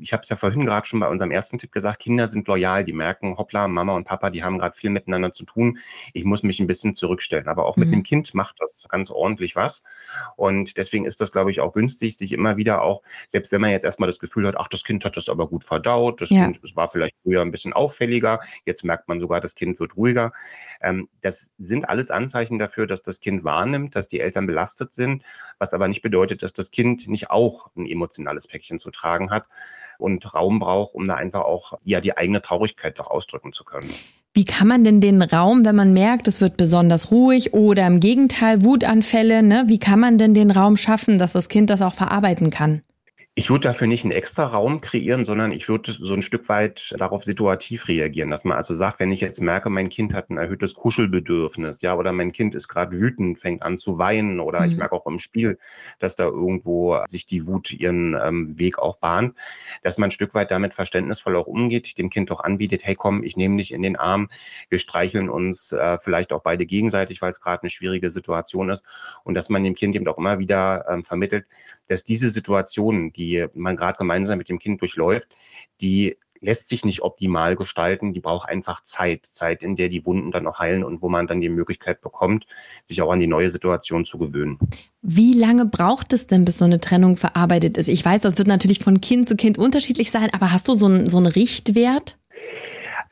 ich 0.00 0.12
habe 0.12 0.22
es 0.22 0.28
ja 0.28 0.36
vorhin 0.36 0.64
gerade 0.64 0.86
schon 0.86 1.00
bei 1.00 1.08
unserem 1.08 1.30
ersten 1.30 1.58
Tipp 1.58 1.72
gesagt, 1.72 2.00
Kinder 2.00 2.26
sind 2.26 2.48
loyal, 2.48 2.84
die 2.84 2.92
merken, 2.92 3.36
hoppla, 3.36 3.68
Mama 3.68 3.94
und 3.94 4.04
Papa, 4.04 4.30
die 4.30 4.42
haben 4.42 4.58
gerade 4.58 4.76
viel 4.76 4.90
miteinander 4.90 5.32
zu 5.32 5.44
tun. 5.44 5.78
Ich 6.12 6.24
muss 6.24 6.42
mich 6.42 6.60
ein 6.60 6.66
bisschen 6.66 6.94
zurückstellen. 6.94 7.48
Aber 7.48 7.66
auch 7.66 7.76
mhm. 7.76 7.84
mit 7.84 7.92
dem 7.92 8.02
Kind 8.02 8.34
macht 8.34 8.56
das 8.60 8.86
ganz 8.88 9.10
ordentlich 9.10 9.56
was. 9.56 9.82
Und 10.36 10.76
deswegen 10.76 11.04
ist 11.04 11.20
das, 11.20 11.32
glaube 11.32 11.50
ich, 11.50 11.60
auch 11.60 11.72
günstig, 11.72 12.16
sich 12.16 12.32
immer 12.32 12.56
wieder 12.56 12.82
auch, 12.82 13.02
selbst 13.28 13.52
wenn 13.52 13.60
man 13.60 13.70
jetzt 13.70 13.84
erstmal 13.84 14.08
das 14.08 14.18
Gefühl 14.18 14.46
hat, 14.46 14.56
ach, 14.56 14.68
das 14.68 14.84
Kind 14.84 15.04
hat 15.04 15.16
das 15.16 15.28
aber 15.28 15.48
gut 15.48 15.64
verdaut, 15.64 16.20
das 16.20 16.30
ja. 16.30 16.44
Kind, 16.44 16.60
es 16.62 16.76
war 16.76 16.88
vielleicht 16.88 17.14
früher 17.22 17.42
ein 17.42 17.50
bisschen 17.50 17.72
auffälliger, 17.80 18.40
jetzt 18.66 18.84
merkt 18.84 19.08
man 19.08 19.20
sogar, 19.20 19.40
das 19.40 19.54
Kind 19.54 19.80
wird 19.80 19.96
ruhiger. 19.96 20.32
Ähm, 20.82 21.08
das 21.22 21.52
sind 21.58 21.88
alles 21.88 22.10
Anzeichen 22.10 22.58
dafür, 22.58 22.86
dass 22.86 23.02
das 23.02 23.20
Kind 23.20 23.42
wahrnimmt, 23.42 23.96
dass 23.96 24.06
die 24.06 24.20
Eltern 24.20 24.46
belastet 24.46 24.92
sind, 24.92 25.22
was 25.58 25.72
aber 25.72 25.88
nicht 25.88 26.02
bedeutet, 26.02 26.42
dass 26.42 26.52
das 26.52 26.70
Kind 26.70 27.08
nicht 27.08 27.30
auch 27.30 27.70
ein 27.76 27.86
emotionales 27.86 28.46
Päckchen 28.46 28.78
zu 28.78 28.90
tragen 28.90 29.30
hat 29.30 29.46
und 29.98 30.34
Raum 30.34 30.58
braucht, 30.58 30.94
um 30.94 31.06
da 31.08 31.14
einfach 31.14 31.42
auch 31.42 31.78
ja 31.84 32.00
die 32.00 32.16
eigene 32.16 32.42
Traurigkeit 32.42 32.98
doch 32.98 33.10
ausdrücken 33.10 33.52
zu 33.52 33.64
können. 33.64 33.90
Wie 34.32 34.44
kann 34.44 34.68
man 34.68 34.84
denn 34.84 35.00
den 35.00 35.22
Raum, 35.22 35.64
wenn 35.64 35.74
man 35.74 35.92
merkt, 35.92 36.28
es 36.28 36.40
wird 36.40 36.56
besonders 36.56 37.10
ruhig 37.10 37.52
oder 37.52 37.86
im 37.86 37.98
Gegenteil 37.98 38.62
Wutanfälle, 38.62 39.42
ne, 39.42 39.64
wie 39.66 39.80
kann 39.80 39.98
man 39.98 40.18
denn 40.18 40.34
den 40.34 40.52
Raum 40.52 40.76
schaffen, 40.76 41.18
dass 41.18 41.32
das 41.32 41.48
Kind 41.48 41.68
das 41.68 41.82
auch 41.82 41.92
verarbeiten 41.92 42.50
kann? 42.50 42.82
Ich 43.36 43.48
würde 43.48 43.68
dafür 43.68 43.86
nicht 43.86 44.02
einen 44.04 44.12
extra 44.12 44.44
Raum 44.44 44.80
kreieren, 44.80 45.24
sondern 45.24 45.52
ich 45.52 45.68
würde 45.68 45.92
so 45.92 46.14
ein 46.14 46.22
Stück 46.22 46.48
weit 46.48 46.92
darauf 46.98 47.22
situativ 47.22 47.86
reagieren, 47.86 48.28
dass 48.28 48.42
man 48.42 48.56
also 48.56 48.74
sagt, 48.74 48.98
wenn 48.98 49.12
ich 49.12 49.20
jetzt 49.20 49.40
merke, 49.40 49.70
mein 49.70 49.88
Kind 49.88 50.14
hat 50.14 50.30
ein 50.30 50.36
erhöhtes 50.36 50.74
Kuschelbedürfnis, 50.74 51.80
ja, 51.80 51.94
oder 51.94 52.12
mein 52.12 52.32
Kind 52.32 52.56
ist 52.56 52.66
gerade 52.66 52.98
wütend, 52.98 53.38
fängt 53.38 53.62
an 53.62 53.78
zu 53.78 53.98
weinen, 53.98 54.40
oder 54.40 54.60
mhm. 54.60 54.72
ich 54.72 54.76
merke 54.76 54.96
auch 54.96 55.06
im 55.06 55.20
Spiel, 55.20 55.58
dass 56.00 56.16
da 56.16 56.24
irgendwo 56.24 56.98
sich 57.08 57.24
die 57.24 57.46
Wut 57.46 57.72
ihren 57.72 58.14
ähm, 58.20 58.58
Weg 58.58 58.80
auch 58.80 58.96
bahnt, 58.98 59.36
dass 59.84 59.96
man 59.96 60.08
ein 60.08 60.12
Stück 60.12 60.34
weit 60.34 60.50
damit 60.50 60.74
verständnisvoll 60.74 61.36
auch 61.36 61.46
umgeht, 61.46 61.98
dem 61.98 62.10
Kind 62.10 62.32
auch 62.32 62.40
anbietet, 62.40 62.84
hey 62.84 62.96
komm, 62.96 63.22
ich 63.22 63.36
nehme 63.36 63.58
dich 63.58 63.72
in 63.72 63.82
den 63.82 63.94
Arm, 63.94 64.28
wir 64.70 64.80
streicheln 64.80 65.30
uns 65.30 65.70
äh, 65.70 65.98
vielleicht 66.00 66.32
auch 66.32 66.42
beide 66.42 66.66
gegenseitig, 66.66 67.22
weil 67.22 67.30
es 67.30 67.40
gerade 67.40 67.62
eine 67.62 67.70
schwierige 67.70 68.10
Situation 68.10 68.70
ist 68.70 68.84
und 69.22 69.34
dass 69.34 69.48
man 69.50 69.62
dem 69.62 69.76
Kind 69.76 69.94
eben 69.94 70.08
auch 70.08 70.18
immer 70.18 70.40
wieder 70.40 70.84
ähm, 70.90 71.04
vermittelt, 71.04 71.46
dass 71.90 72.04
diese 72.04 72.30
Situationen, 72.30 73.12
die 73.12 73.46
man 73.54 73.76
gerade 73.76 73.98
gemeinsam 73.98 74.38
mit 74.38 74.48
dem 74.48 74.60
Kind 74.60 74.80
durchläuft, 74.80 75.28
die 75.80 76.16
lässt 76.40 76.68
sich 76.68 76.84
nicht 76.84 77.02
optimal 77.02 77.56
gestalten. 77.56 78.14
Die 78.14 78.20
braucht 78.20 78.48
einfach 78.48 78.82
Zeit. 78.84 79.26
Zeit, 79.26 79.62
in 79.62 79.76
der 79.76 79.88
die 79.88 80.06
Wunden 80.06 80.30
dann 80.30 80.46
auch 80.46 80.58
heilen 80.58 80.84
und 80.84 81.02
wo 81.02 81.08
man 81.08 81.26
dann 81.26 81.40
die 81.40 81.48
Möglichkeit 81.48 82.00
bekommt, 82.00 82.46
sich 82.86 83.02
auch 83.02 83.10
an 83.10 83.20
die 83.20 83.26
neue 83.26 83.50
Situation 83.50 84.04
zu 84.04 84.18
gewöhnen. 84.18 84.58
Wie 85.02 85.34
lange 85.34 85.66
braucht 85.66 86.12
es 86.12 86.28
denn, 86.28 86.44
bis 86.44 86.58
so 86.58 86.64
eine 86.64 86.80
Trennung 86.80 87.16
verarbeitet 87.16 87.76
ist? 87.76 87.88
Ich 87.88 88.04
weiß, 88.04 88.22
das 88.22 88.38
wird 88.38 88.48
natürlich 88.48 88.78
von 88.78 89.00
Kind 89.00 89.26
zu 89.26 89.36
Kind 89.36 89.58
unterschiedlich 89.58 90.10
sein, 90.10 90.30
aber 90.32 90.52
hast 90.52 90.68
du 90.68 90.74
so 90.74 90.86
einen, 90.86 91.10
so 91.10 91.18
einen 91.18 91.26
Richtwert? 91.26 92.16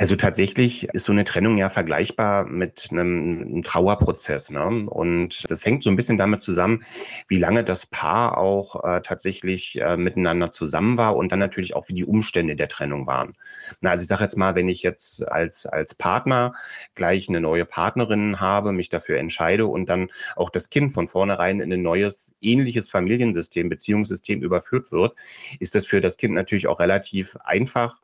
Also 0.01 0.15
tatsächlich 0.15 0.85
ist 0.95 1.05
so 1.05 1.13
eine 1.13 1.25
Trennung 1.25 1.59
ja 1.59 1.71
vergleichbar 1.71 2.45
mit 2.45 2.87
einem, 2.93 3.43
einem 3.43 3.63
Trauerprozess. 3.65 4.53
Ne? 4.53 4.89
Und 4.89 5.51
das 5.51 5.67
hängt 5.67 5.83
so 5.83 5.91
ein 5.91 5.97
bisschen 5.97 6.19
damit 6.19 6.41
zusammen, 6.41 6.85
wie 7.27 7.37
lange 7.37 7.65
das 7.65 7.85
Paar 7.85 8.39
auch 8.39 8.85
äh, 8.85 9.01
tatsächlich 9.01 9.81
äh, 9.81 9.97
miteinander 9.97 10.53
zusammen 10.53 10.99
war 10.99 11.17
und 11.17 11.33
dann 11.33 11.41
natürlich 11.41 11.75
auch, 11.75 11.89
wie 11.89 11.95
die 11.95 12.05
Umstände 12.05 12.55
der 12.55 12.69
Trennung 12.69 13.09
waren. 13.09 13.35
Na, 13.81 13.91
also 13.91 14.03
ich 14.03 14.09
sage 14.09 14.23
jetzt 14.23 14.37
mal, 14.37 14.55
wenn 14.55 14.69
ich 14.69 14.85
jetzt 14.85 15.27
als, 15.27 15.67
als 15.67 15.97
Partner 15.97 16.55
gleich 16.95 17.29
eine 17.29 17.41
neue 17.41 17.65
Partnerin 17.65 18.39
habe, 18.39 18.71
mich 18.71 18.91
dafür 18.91 19.19
entscheide 19.19 19.67
und 19.67 19.87
dann 19.89 20.13
auch 20.37 20.51
das 20.51 20.71
Kind 20.71 20.95
von 20.95 21.09
vornherein 21.09 21.59
in 21.59 21.73
ein 21.73 21.83
neues, 21.83 22.37
ähnliches 22.41 22.89
Familiensystem, 22.89 23.69
Beziehungssystem 23.69 24.43
überführt 24.43 24.93
wird, 24.93 25.17
ist 25.59 25.75
das 25.75 25.87
für 25.87 26.01
das 26.01 26.19
Kind 26.19 26.35
natürlich 26.35 26.69
auch 26.69 26.79
relativ 26.79 27.37
einfach, 27.43 28.01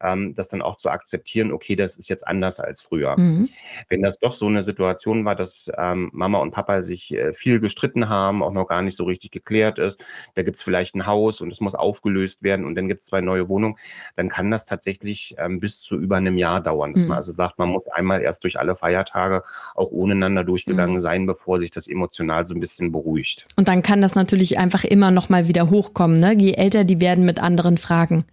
ähm, 0.00 0.34
das 0.34 0.48
dann 0.48 0.62
auch 0.62 0.76
zu 0.76 0.90
akzeptieren, 0.90 1.52
okay, 1.52 1.76
das 1.76 1.96
ist 1.96 2.08
jetzt 2.08 2.26
anders 2.26 2.60
als 2.60 2.80
früher. 2.80 3.18
Mhm. 3.18 3.48
Wenn 3.88 4.02
das 4.02 4.18
doch 4.18 4.32
so 4.32 4.46
eine 4.46 4.62
Situation 4.62 5.24
war, 5.24 5.34
dass 5.34 5.70
ähm, 5.76 6.10
Mama 6.12 6.38
und 6.38 6.52
Papa 6.52 6.82
sich 6.82 7.14
äh, 7.14 7.32
viel 7.32 7.60
gestritten 7.60 8.08
haben, 8.08 8.42
auch 8.42 8.52
noch 8.52 8.68
gar 8.68 8.82
nicht 8.82 8.96
so 8.96 9.04
richtig 9.04 9.30
geklärt 9.30 9.78
ist, 9.78 10.00
da 10.34 10.42
gibt 10.42 10.56
es 10.56 10.62
vielleicht 10.62 10.94
ein 10.94 11.06
Haus 11.06 11.40
und 11.40 11.52
es 11.52 11.60
muss 11.60 11.74
aufgelöst 11.74 12.42
werden 12.42 12.64
und 12.64 12.74
dann 12.74 12.88
gibt 12.88 13.02
es 13.02 13.06
zwei 13.06 13.20
neue 13.20 13.48
Wohnungen, 13.48 13.76
dann 14.16 14.28
kann 14.28 14.50
das 14.50 14.66
tatsächlich 14.66 15.34
ähm, 15.38 15.60
bis 15.60 15.80
zu 15.80 15.96
über 15.96 16.16
einem 16.16 16.38
Jahr 16.38 16.60
dauern. 16.60 16.92
Dass 16.92 17.02
mhm. 17.02 17.08
man 17.08 17.16
also 17.18 17.32
sagt, 17.32 17.58
man 17.58 17.68
muss 17.68 17.88
einmal 17.88 18.22
erst 18.22 18.44
durch 18.44 18.58
alle 18.58 18.76
Feiertage 18.76 19.42
auch 19.74 19.90
ohneinander 19.90 20.44
durchgegangen 20.44 20.96
mhm. 20.96 21.00
sein, 21.00 21.26
bevor 21.26 21.58
sich 21.58 21.70
das 21.70 21.88
emotional 21.88 22.44
so 22.44 22.54
ein 22.54 22.60
bisschen 22.60 22.92
beruhigt. 22.92 23.46
Und 23.56 23.68
dann 23.68 23.82
kann 23.82 24.02
das 24.02 24.14
natürlich 24.14 24.58
einfach 24.58 24.84
immer 24.84 25.10
noch 25.10 25.28
mal 25.28 25.48
wieder 25.48 25.70
hochkommen. 25.70 26.20
Ne? 26.20 26.34
Je 26.38 26.52
älter 26.52 26.84
die 26.84 27.00
werden 27.00 27.24
mit 27.24 27.42
anderen 27.42 27.76
Fragen. 27.76 28.24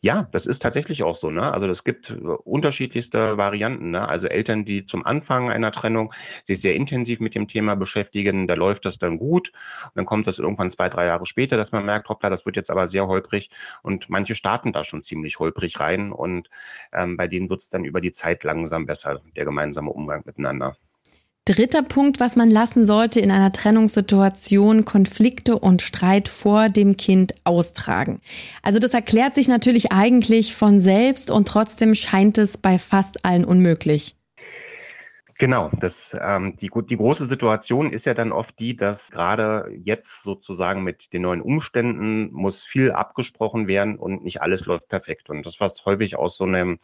Ja, 0.00 0.28
das 0.32 0.46
ist 0.46 0.60
tatsächlich 0.60 1.02
auch 1.02 1.14
so. 1.14 1.30
Ne? 1.30 1.52
Also 1.52 1.66
es 1.68 1.84
gibt 1.84 2.10
äh, 2.10 2.14
unterschiedlichste 2.14 3.36
Varianten. 3.36 3.90
Ne? 3.90 4.06
Also 4.08 4.26
Eltern, 4.28 4.64
die 4.64 4.84
zum 4.84 5.04
Anfang 5.04 5.50
einer 5.50 5.72
Trennung 5.72 6.12
sich 6.44 6.60
sehr 6.60 6.74
intensiv 6.74 7.20
mit 7.20 7.34
dem 7.34 7.48
Thema 7.48 7.76
beschäftigen, 7.76 8.46
da 8.46 8.54
läuft 8.54 8.84
das 8.84 8.98
dann 8.98 9.18
gut. 9.18 9.52
Und 9.84 9.96
dann 9.96 10.06
kommt 10.06 10.26
das 10.26 10.38
irgendwann 10.38 10.70
zwei, 10.70 10.88
drei 10.88 11.06
Jahre 11.06 11.26
später, 11.26 11.56
dass 11.56 11.72
man 11.72 11.84
merkt, 11.84 12.08
hoppla, 12.08 12.30
das 12.30 12.46
wird 12.46 12.56
jetzt 12.56 12.70
aber 12.70 12.86
sehr 12.86 13.06
holprig. 13.06 13.50
Und 13.82 14.10
manche 14.10 14.34
starten 14.34 14.72
da 14.72 14.84
schon 14.84 15.02
ziemlich 15.02 15.38
holprig 15.38 15.80
rein. 15.80 16.12
Und 16.12 16.50
ähm, 16.92 17.16
bei 17.16 17.28
denen 17.28 17.50
wird 17.50 17.60
es 17.60 17.68
dann 17.68 17.84
über 17.84 18.00
die 18.00 18.12
Zeit 18.12 18.44
langsam 18.44 18.86
besser, 18.86 19.20
der 19.36 19.44
gemeinsame 19.44 19.90
Umgang 19.90 20.22
miteinander. 20.24 20.76
Dritter 21.46 21.82
Punkt, 21.82 22.20
was 22.20 22.36
man 22.36 22.50
lassen 22.50 22.84
sollte 22.84 23.18
in 23.18 23.30
einer 23.30 23.50
Trennungssituation, 23.50 24.84
Konflikte 24.84 25.58
und 25.58 25.82
Streit 25.82 26.28
vor 26.28 26.68
dem 26.68 26.96
Kind 26.96 27.34
austragen. 27.44 28.20
Also 28.62 28.78
das 28.78 28.94
erklärt 28.94 29.34
sich 29.34 29.48
natürlich 29.48 29.90
eigentlich 29.90 30.54
von 30.54 30.78
selbst 30.78 31.30
und 31.30 31.48
trotzdem 31.48 31.94
scheint 31.94 32.36
es 32.38 32.58
bei 32.58 32.78
fast 32.78 33.24
allen 33.24 33.44
unmöglich. 33.44 34.16
Genau, 35.40 35.70
das, 35.80 36.14
ähm, 36.20 36.54
die, 36.56 36.70
die 36.70 36.98
große 36.98 37.24
Situation 37.24 37.94
ist 37.94 38.04
ja 38.04 38.12
dann 38.12 38.30
oft 38.30 38.60
die, 38.60 38.76
dass 38.76 39.10
gerade 39.10 39.72
jetzt 39.82 40.22
sozusagen 40.22 40.84
mit 40.84 41.14
den 41.14 41.22
neuen 41.22 41.40
Umständen 41.40 42.30
muss 42.30 42.62
viel 42.62 42.92
abgesprochen 42.92 43.66
werden 43.66 43.96
und 43.96 44.22
nicht 44.22 44.42
alles 44.42 44.66
läuft 44.66 44.90
perfekt. 44.90 45.30
Und 45.30 45.46
das, 45.46 45.58
was 45.58 45.86
häufig 45.86 46.16
aus 46.16 46.36
so 46.36 46.44
einem, 46.44 46.78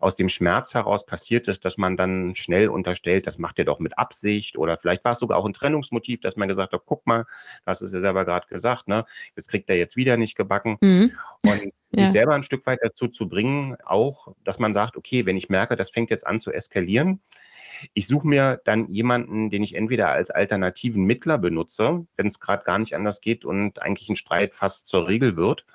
aus 0.00 0.16
dem 0.16 0.28
Schmerz 0.28 0.74
heraus 0.74 1.06
passiert 1.06 1.46
ist, 1.46 1.64
dass 1.64 1.78
man 1.78 1.96
dann 1.96 2.34
schnell 2.34 2.70
unterstellt, 2.70 3.28
das 3.28 3.38
macht 3.38 3.60
er 3.60 3.66
doch 3.66 3.78
mit 3.78 3.96
Absicht 3.96 4.58
oder 4.58 4.78
vielleicht 4.78 5.04
war 5.04 5.12
es 5.12 5.20
sogar 5.20 5.38
auch 5.38 5.46
ein 5.46 5.52
Trennungsmotiv, 5.52 6.22
dass 6.22 6.34
man 6.34 6.48
gesagt 6.48 6.72
hat, 6.72 6.82
guck 6.84 7.06
mal, 7.06 7.24
das 7.64 7.82
ist 7.82 7.94
ja 7.94 8.00
selber 8.00 8.24
gerade 8.24 8.48
gesagt, 8.48 8.88
ne, 8.88 9.04
jetzt 9.36 9.48
kriegt 9.48 9.70
er 9.70 9.76
jetzt 9.76 9.94
wieder 9.94 10.16
nicht 10.16 10.34
gebacken. 10.34 10.76
Mhm. 10.80 11.12
Und 11.46 11.62
ja. 11.92 12.02
sich 12.02 12.10
selber 12.10 12.34
ein 12.34 12.42
Stück 12.42 12.66
weit 12.66 12.80
dazu 12.82 13.06
zu 13.06 13.28
bringen, 13.28 13.76
auch, 13.84 14.34
dass 14.42 14.58
man 14.58 14.72
sagt, 14.72 14.96
okay, 14.96 15.24
wenn 15.24 15.36
ich 15.36 15.48
merke, 15.48 15.76
das 15.76 15.90
fängt 15.90 16.10
jetzt 16.10 16.26
an 16.26 16.40
zu 16.40 16.50
eskalieren, 16.50 17.20
ich 17.94 18.06
suche 18.06 18.26
mir 18.26 18.60
dann 18.64 18.88
jemanden, 18.88 19.50
den 19.50 19.62
ich 19.62 19.74
entweder 19.74 20.10
als 20.10 20.30
alternativen 20.30 21.04
Mittler 21.04 21.38
benutze, 21.38 22.06
wenn 22.16 22.26
es 22.26 22.40
gerade 22.40 22.64
gar 22.64 22.78
nicht 22.78 22.94
anders 22.94 23.20
geht 23.20 23.44
und 23.44 23.82
eigentlich 23.82 24.08
ein 24.08 24.16
Streit 24.16 24.54
fast 24.54 24.88
zur 24.88 25.08
Regel 25.08 25.36
wird. 25.36 25.66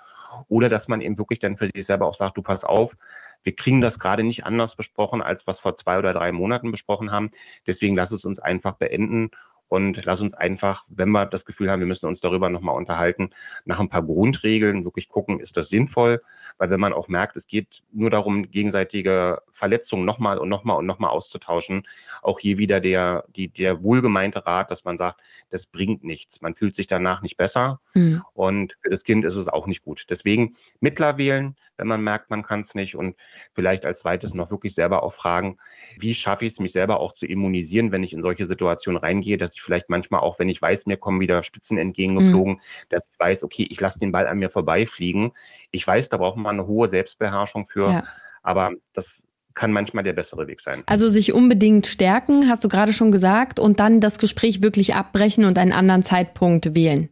Oder 0.47 0.69
dass 0.69 0.87
man 0.87 1.01
eben 1.01 1.17
wirklich 1.17 1.39
dann 1.39 1.57
für 1.57 1.69
sich 1.73 1.85
selber 1.85 2.05
auch 2.05 2.13
sagt, 2.13 2.37
du 2.37 2.41
pass 2.41 2.63
auf, 2.63 2.95
wir 3.43 3.55
kriegen 3.55 3.81
das 3.81 3.97
gerade 3.97 4.23
nicht 4.23 4.45
anders 4.45 4.75
besprochen, 4.75 5.21
als 5.21 5.47
was 5.47 5.59
vor 5.59 5.75
zwei 5.75 5.97
oder 5.97 6.13
drei 6.13 6.31
Monaten 6.31 6.71
besprochen 6.71 7.11
haben. 7.11 7.31
Deswegen 7.65 7.95
lass 7.95 8.11
es 8.11 8.25
uns 8.25 8.39
einfach 8.39 8.75
beenden 8.75 9.31
Und 9.69 10.05
lass 10.05 10.21
uns 10.21 10.33
einfach, 10.33 10.85
wenn 10.87 11.09
wir 11.09 11.25
das 11.25 11.45
Gefühl 11.45 11.69
haben, 11.69 11.79
wir 11.79 11.87
müssen 11.87 12.05
uns 12.05 12.21
darüber 12.21 12.49
nochmal 12.49 12.75
unterhalten, 12.75 13.31
nach 13.65 13.79
ein 13.79 13.89
paar 13.89 14.03
Grundregeln 14.03 14.85
wirklich 14.85 15.09
gucken, 15.09 15.39
ist 15.39 15.57
das 15.57 15.69
sinnvoll? 15.69 16.21
Weil 16.57 16.69
wenn 16.69 16.79
man 16.79 16.93
auch 16.93 17.07
merkt, 17.07 17.35
es 17.35 17.47
geht 17.47 17.83
nur 17.91 18.09
darum, 18.09 18.49
gegenseitige 18.49 19.41
Verletzungen 19.51 20.05
nochmal 20.05 20.37
und 20.37 20.49
nochmal 20.49 20.77
und 20.77 20.85
nochmal 20.85 21.11
auszutauschen, 21.11 21.87
auch 22.21 22.39
hier 22.39 22.57
wieder 22.57 22.79
der, 22.79 23.25
die, 23.35 23.49
der 23.49 23.83
wohlgemeinte 23.83 24.45
Rat, 24.45 24.71
dass 24.71 24.85
man 24.85 24.97
sagt, 24.97 25.21
das 25.49 25.65
bringt 25.65 26.03
nichts. 26.03 26.41
Man 26.41 26.55
fühlt 26.55 26.75
sich 26.75 26.87
danach 26.87 27.21
nicht 27.21 27.37
besser 27.37 27.81
mhm. 27.93 28.23
und 28.33 28.77
für 28.81 28.89
das 28.89 29.03
Kind 29.03 29.25
ist 29.25 29.35
es 29.35 29.47
auch 29.47 29.67
nicht 29.67 29.83
gut. 29.83 30.05
Deswegen 30.09 30.55
Mittler 30.79 31.17
wählen, 31.17 31.55
wenn 31.77 31.87
man 31.87 32.03
merkt, 32.03 32.29
man 32.29 32.43
kann 32.43 32.61
es 32.61 32.75
nicht 32.75 32.95
und 32.95 33.15
vielleicht 33.53 33.85
als 33.85 33.99
zweites 33.99 34.33
noch 34.33 34.49
wirklich 34.49 34.73
selber 34.73 35.03
auch 35.03 35.13
fragen, 35.13 35.57
wie 35.99 36.13
schaffe 36.13 36.45
ich 36.45 36.53
es, 36.53 36.59
mich 36.59 36.71
selber 36.71 36.99
auch 36.99 37.13
zu 37.13 37.27
immunisieren, 37.27 37.91
wenn 37.91 38.03
ich 38.03 38.13
in 38.13 38.21
solche 38.21 38.45
Situationen 38.45 38.99
reingehe, 38.99 39.37
dass 39.37 39.56
ich 39.57 39.61
vielleicht 39.61 39.89
manchmal 39.89 40.21
auch, 40.21 40.39
wenn 40.39 40.49
ich 40.49 40.61
weiß, 40.61 40.85
mir 40.85 40.97
kommen 40.97 41.19
wieder 41.19 41.43
Spitzen 41.43 41.77
entgegengeflogen, 41.77 42.53
mhm. 42.53 42.59
dass 42.89 43.09
ich 43.11 43.19
weiß, 43.19 43.43
okay, 43.43 43.67
ich 43.69 43.79
lasse 43.79 43.99
den 43.99 44.11
Ball 44.11 44.27
an 44.27 44.37
mir 44.37 44.49
vorbeifliegen. 44.49 45.31
Ich 45.71 45.85
weiß, 45.85 46.09
da 46.09 46.17
braucht 46.17 46.37
man 46.37 46.59
eine 46.59 46.67
hohe 46.67 46.89
Selbstbeherrschung 46.89 47.65
für, 47.65 47.89
ja. 47.89 48.03
aber 48.43 48.71
das 48.93 49.27
kann 49.53 49.71
manchmal 49.71 50.03
der 50.03 50.13
bessere 50.13 50.47
Weg 50.47 50.61
sein. 50.61 50.83
Also 50.85 51.09
sich 51.09 51.33
unbedingt 51.33 51.87
stärken, 51.87 52.47
hast 52.47 52.63
du 52.63 52.69
gerade 52.69 52.93
schon 52.93 53.11
gesagt, 53.11 53.59
und 53.59 53.79
dann 53.79 53.99
das 53.99 54.19
Gespräch 54.19 54.61
wirklich 54.61 54.95
abbrechen 54.95 55.45
und 55.45 55.57
einen 55.57 55.73
anderen 55.73 56.03
Zeitpunkt 56.03 56.75
wählen. 56.75 57.09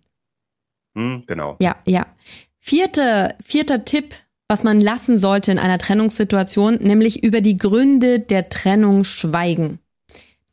Hm, 0.96 1.24
genau. 1.26 1.58
Ja, 1.60 1.76
ja. 1.86 2.06
Vierte, 2.60 3.36
vierter 3.44 3.84
Tipp, 3.84 4.14
was 4.48 4.64
man 4.64 4.80
lassen 4.80 5.18
sollte 5.18 5.52
in 5.52 5.60
einer 5.60 5.80
Trennungssituation, 5.80 6.76
nämlich 6.76 7.24
über 7.24 7.42
die 7.42 7.58
Gründe 7.58 8.20
der 8.20 8.50
Trennung 8.50 9.04
schweigen. 9.04 9.80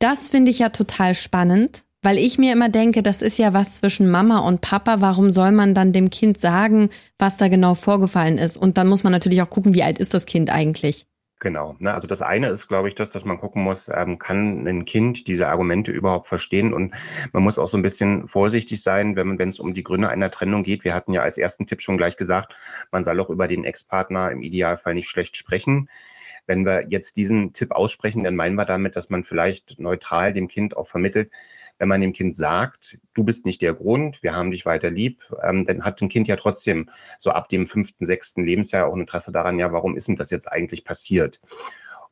Das 0.03 0.31
finde 0.31 0.51
ich 0.51 0.59
ja 0.59 0.67
total 0.67 1.15
spannend, 1.15 1.85
weil 2.01 2.17
ich 2.17 2.37
mir 2.37 2.51
immer 2.51 2.67
denke, 2.67 3.03
das 3.03 3.21
ist 3.21 3.37
ja 3.37 3.53
was 3.53 3.77
zwischen 3.77 4.11
Mama 4.11 4.39
und 4.39 4.59
Papa. 4.59 4.99
Warum 4.99 5.29
soll 5.29 5.53
man 5.53 5.73
dann 5.73 5.93
dem 5.93 6.09
Kind 6.09 6.37
sagen, 6.37 6.89
was 7.17 7.37
da 7.37 7.47
genau 7.47 7.73
vorgefallen 7.73 8.37
ist? 8.37 8.57
Und 8.57 8.77
dann 8.77 8.89
muss 8.89 9.05
man 9.05 9.13
natürlich 9.13 9.41
auch 9.41 9.49
gucken, 9.49 9.73
wie 9.75 9.83
alt 9.83 9.99
ist 9.99 10.13
das 10.13 10.25
Kind 10.25 10.49
eigentlich? 10.49 11.07
Genau. 11.39 11.77
Ne? 11.79 11.93
Also 11.93 12.05
das 12.05 12.21
eine 12.21 12.49
ist, 12.49 12.67
glaube 12.67 12.89
ich, 12.89 12.95
das, 12.95 13.11
dass 13.11 13.23
man 13.23 13.37
gucken 13.37 13.63
muss, 13.63 13.87
ähm, 13.87 14.19
kann 14.19 14.67
ein 14.67 14.83
Kind 14.83 15.29
diese 15.29 15.47
Argumente 15.47 15.93
überhaupt 15.93 16.27
verstehen? 16.27 16.73
Und 16.73 16.93
man 17.31 17.43
muss 17.43 17.57
auch 17.57 17.67
so 17.67 17.77
ein 17.77 17.81
bisschen 17.81 18.27
vorsichtig 18.27 18.83
sein, 18.83 19.15
wenn 19.15 19.39
wenn 19.39 19.47
es 19.47 19.59
um 19.59 19.73
die 19.73 19.83
Gründe 19.83 20.09
einer 20.09 20.31
Trennung 20.31 20.63
geht. 20.63 20.83
Wir 20.83 20.93
hatten 20.93 21.13
ja 21.13 21.21
als 21.21 21.37
ersten 21.37 21.65
Tipp 21.65 21.79
schon 21.79 21.97
gleich 21.97 22.17
gesagt, 22.17 22.53
man 22.91 23.05
soll 23.05 23.21
auch 23.21 23.29
über 23.29 23.47
den 23.47 23.63
Ex-Partner 23.63 24.31
im 24.31 24.41
Idealfall 24.41 24.95
nicht 24.95 25.07
schlecht 25.07 25.37
sprechen. 25.37 25.87
Wenn 26.45 26.65
wir 26.65 26.87
jetzt 26.89 27.17
diesen 27.17 27.53
Tipp 27.53 27.71
aussprechen, 27.71 28.23
dann 28.23 28.35
meinen 28.35 28.55
wir 28.55 28.65
damit, 28.65 28.95
dass 28.95 29.09
man 29.09 29.23
vielleicht 29.23 29.79
neutral 29.79 30.33
dem 30.33 30.47
Kind 30.47 30.75
auch 30.75 30.87
vermittelt, 30.87 31.31
wenn 31.79 31.87
man 31.87 32.01
dem 32.01 32.13
Kind 32.13 32.35
sagt, 32.35 32.99
du 33.13 33.23
bist 33.23 33.45
nicht 33.45 33.61
der 33.61 33.73
Grund, 33.73 34.21
wir 34.21 34.33
haben 34.33 34.51
dich 34.51 34.65
weiter 34.65 34.89
lieb, 34.89 35.23
ähm, 35.43 35.65
dann 35.65 35.83
hat 35.83 36.01
ein 36.01 36.09
Kind 36.09 36.27
ja 36.27 36.35
trotzdem 36.35 36.89
so 37.17 37.31
ab 37.31 37.49
dem 37.49 37.67
fünften, 37.67 38.05
sechsten 38.05 38.45
Lebensjahr 38.45 38.87
auch 38.87 38.93
ein 38.93 39.01
Interesse 39.01 39.31
daran, 39.31 39.59
ja, 39.59 39.71
warum 39.71 39.95
ist 39.95 40.07
denn 40.07 40.15
das 40.15 40.31
jetzt 40.31 40.51
eigentlich 40.51 40.85
passiert? 40.85 41.41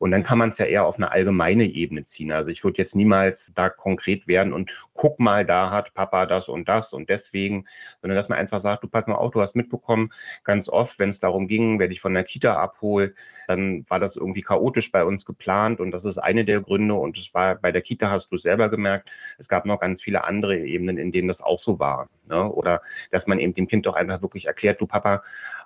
Und 0.02 0.10
dann 0.10 0.24
kann 0.24 0.36
man 0.36 0.48
es 0.48 0.58
ja 0.58 0.66
eher 0.66 0.84
auf 0.84 0.96
eine 0.96 1.12
allgemeine 1.12 1.62
Ebene 1.62 2.04
ziehen. 2.04 2.32
Also 2.32 2.50
ich 2.50 2.64
würde 2.64 2.78
jetzt 2.78 2.96
niemals 2.96 3.52
da 3.54 3.68
konkret 3.68 4.26
werden 4.26 4.52
und 4.52 4.72
guck 4.94 5.20
mal, 5.20 5.46
da 5.46 5.70
hat 5.70 5.94
Papa 5.94 6.26
das 6.26 6.48
und 6.48 6.68
das 6.68 6.92
und 6.92 7.08
deswegen, 7.08 7.68
sondern 8.00 8.16
dass 8.16 8.28
man 8.28 8.36
einfach 8.36 8.58
sagt, 8.58 8.82
du 8.82 8.88
pass 8.88 9.06
mal 9.06 9.14
auf, 9.14 9.30
du 9.30 9.40
hast 9.40 9.54
mitbekommen, 9.54 10.12
ganz 10.42 10.68
oft, 10.68 10.98
wenn 10.98 11.10
es 11.10 11.20
darum 11.20 11.46
ging, 11.46 11.78
wer 11.78 11.86
dich 11.86 12.00
von 12.00 12.14
der 12.14 12.24
Kita 12.24 12.56
abholt, 12.56 13.14
dann 13.46 13.88
war 13.88 14.00
das 14.00 14.16
irgendwie 14.16 14.42
chaotisch 14.42 14.90
bei 14.90 15.04
uns 15.04 15.24
geplant 15.24 15.78
und 15.78 15.92
das 15.92 16.04
ist 16.04 16.18
eine 16.18 16.44
der 16.44 16.62
Gründe 16.62 16.94
und 16.94 17.16
es 17.16 17.32
war 17.32 17.54
bei 17.54 17.70
der 17.70 17.82
Kita 17.82 18.10
hast 18.10 18.32
du 18.32 18.36
selber 18.38 18.70
gemerkt, 18.70 19.08
es 19.38 19.48
gab 19.48 19.66
noch 19.66 19.78
ganz 19.78 20.02
viele 20.02 20.24
andere 20.24 20.58
Ebenen, 20.58 20.98
in 20.98 21.12
denen 21.12 21.28
das 21.28 21.42
auch 21.42 21.60
so 21.60 21.78
war. 21.78 22.08
Ne? 22.28 22.50
Oder 22.50 22.82
dass 23.12 23.28
man 23.28 23.38
eben 23.38 23.54
dem 23.54 23.68
Kind 23.68 23.86
doch 23.86 23.94
einfach 23.94 24.20
wirklich 24.22 24.46
erklärt, 24.46 24.80
du 24.80 24.86
Papa 24.88 25.22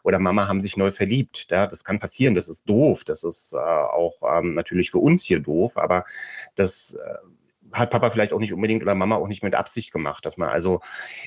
oder 0.06 0.20
Mama 0.20 0.46
haben 0.46 0.60
sich 0.60 0.76
neu 0.76 0.92
verliebt. 0.92 1.48
Ja? 1.50 1.66
Das 1.66 1.82
kann 1.82 1.98
passieren, 1.98 2.36
das 2.36 2.48
ist 2.48 2.68
doof, 2.68 3.02
das 3.02 3.24
ist 3.24 3.52
äh, 3.52 3.56
auch 3.56 4.14
ähm, 4.22 4.54
natürlich 4.54 4.92
für 4.92 4.98
uns 4.98 5.24
hier 5.24 5.40
doof, 5.40 5.76
aber 5.76 6.04
das 6.54 6.94
äh, 6.94 7.14
hat 7.72 7.90
Papa 7.90 8.10
vielleicht 8.10 8.32
auch 8.32 8.38
nicht 8.38 8.52
unbedingt 8.52 8.84
oder 8.84 8.94
Mama 8.94 9.16
auch 9.16 9.26
nicht 9.26 9.42
mit 9.42 9.56
Absicht 9.56 9.92
gemacht, 9.92 10.24
dass 10.24 10.36
man 10.36 10.48
also 10.48 10.80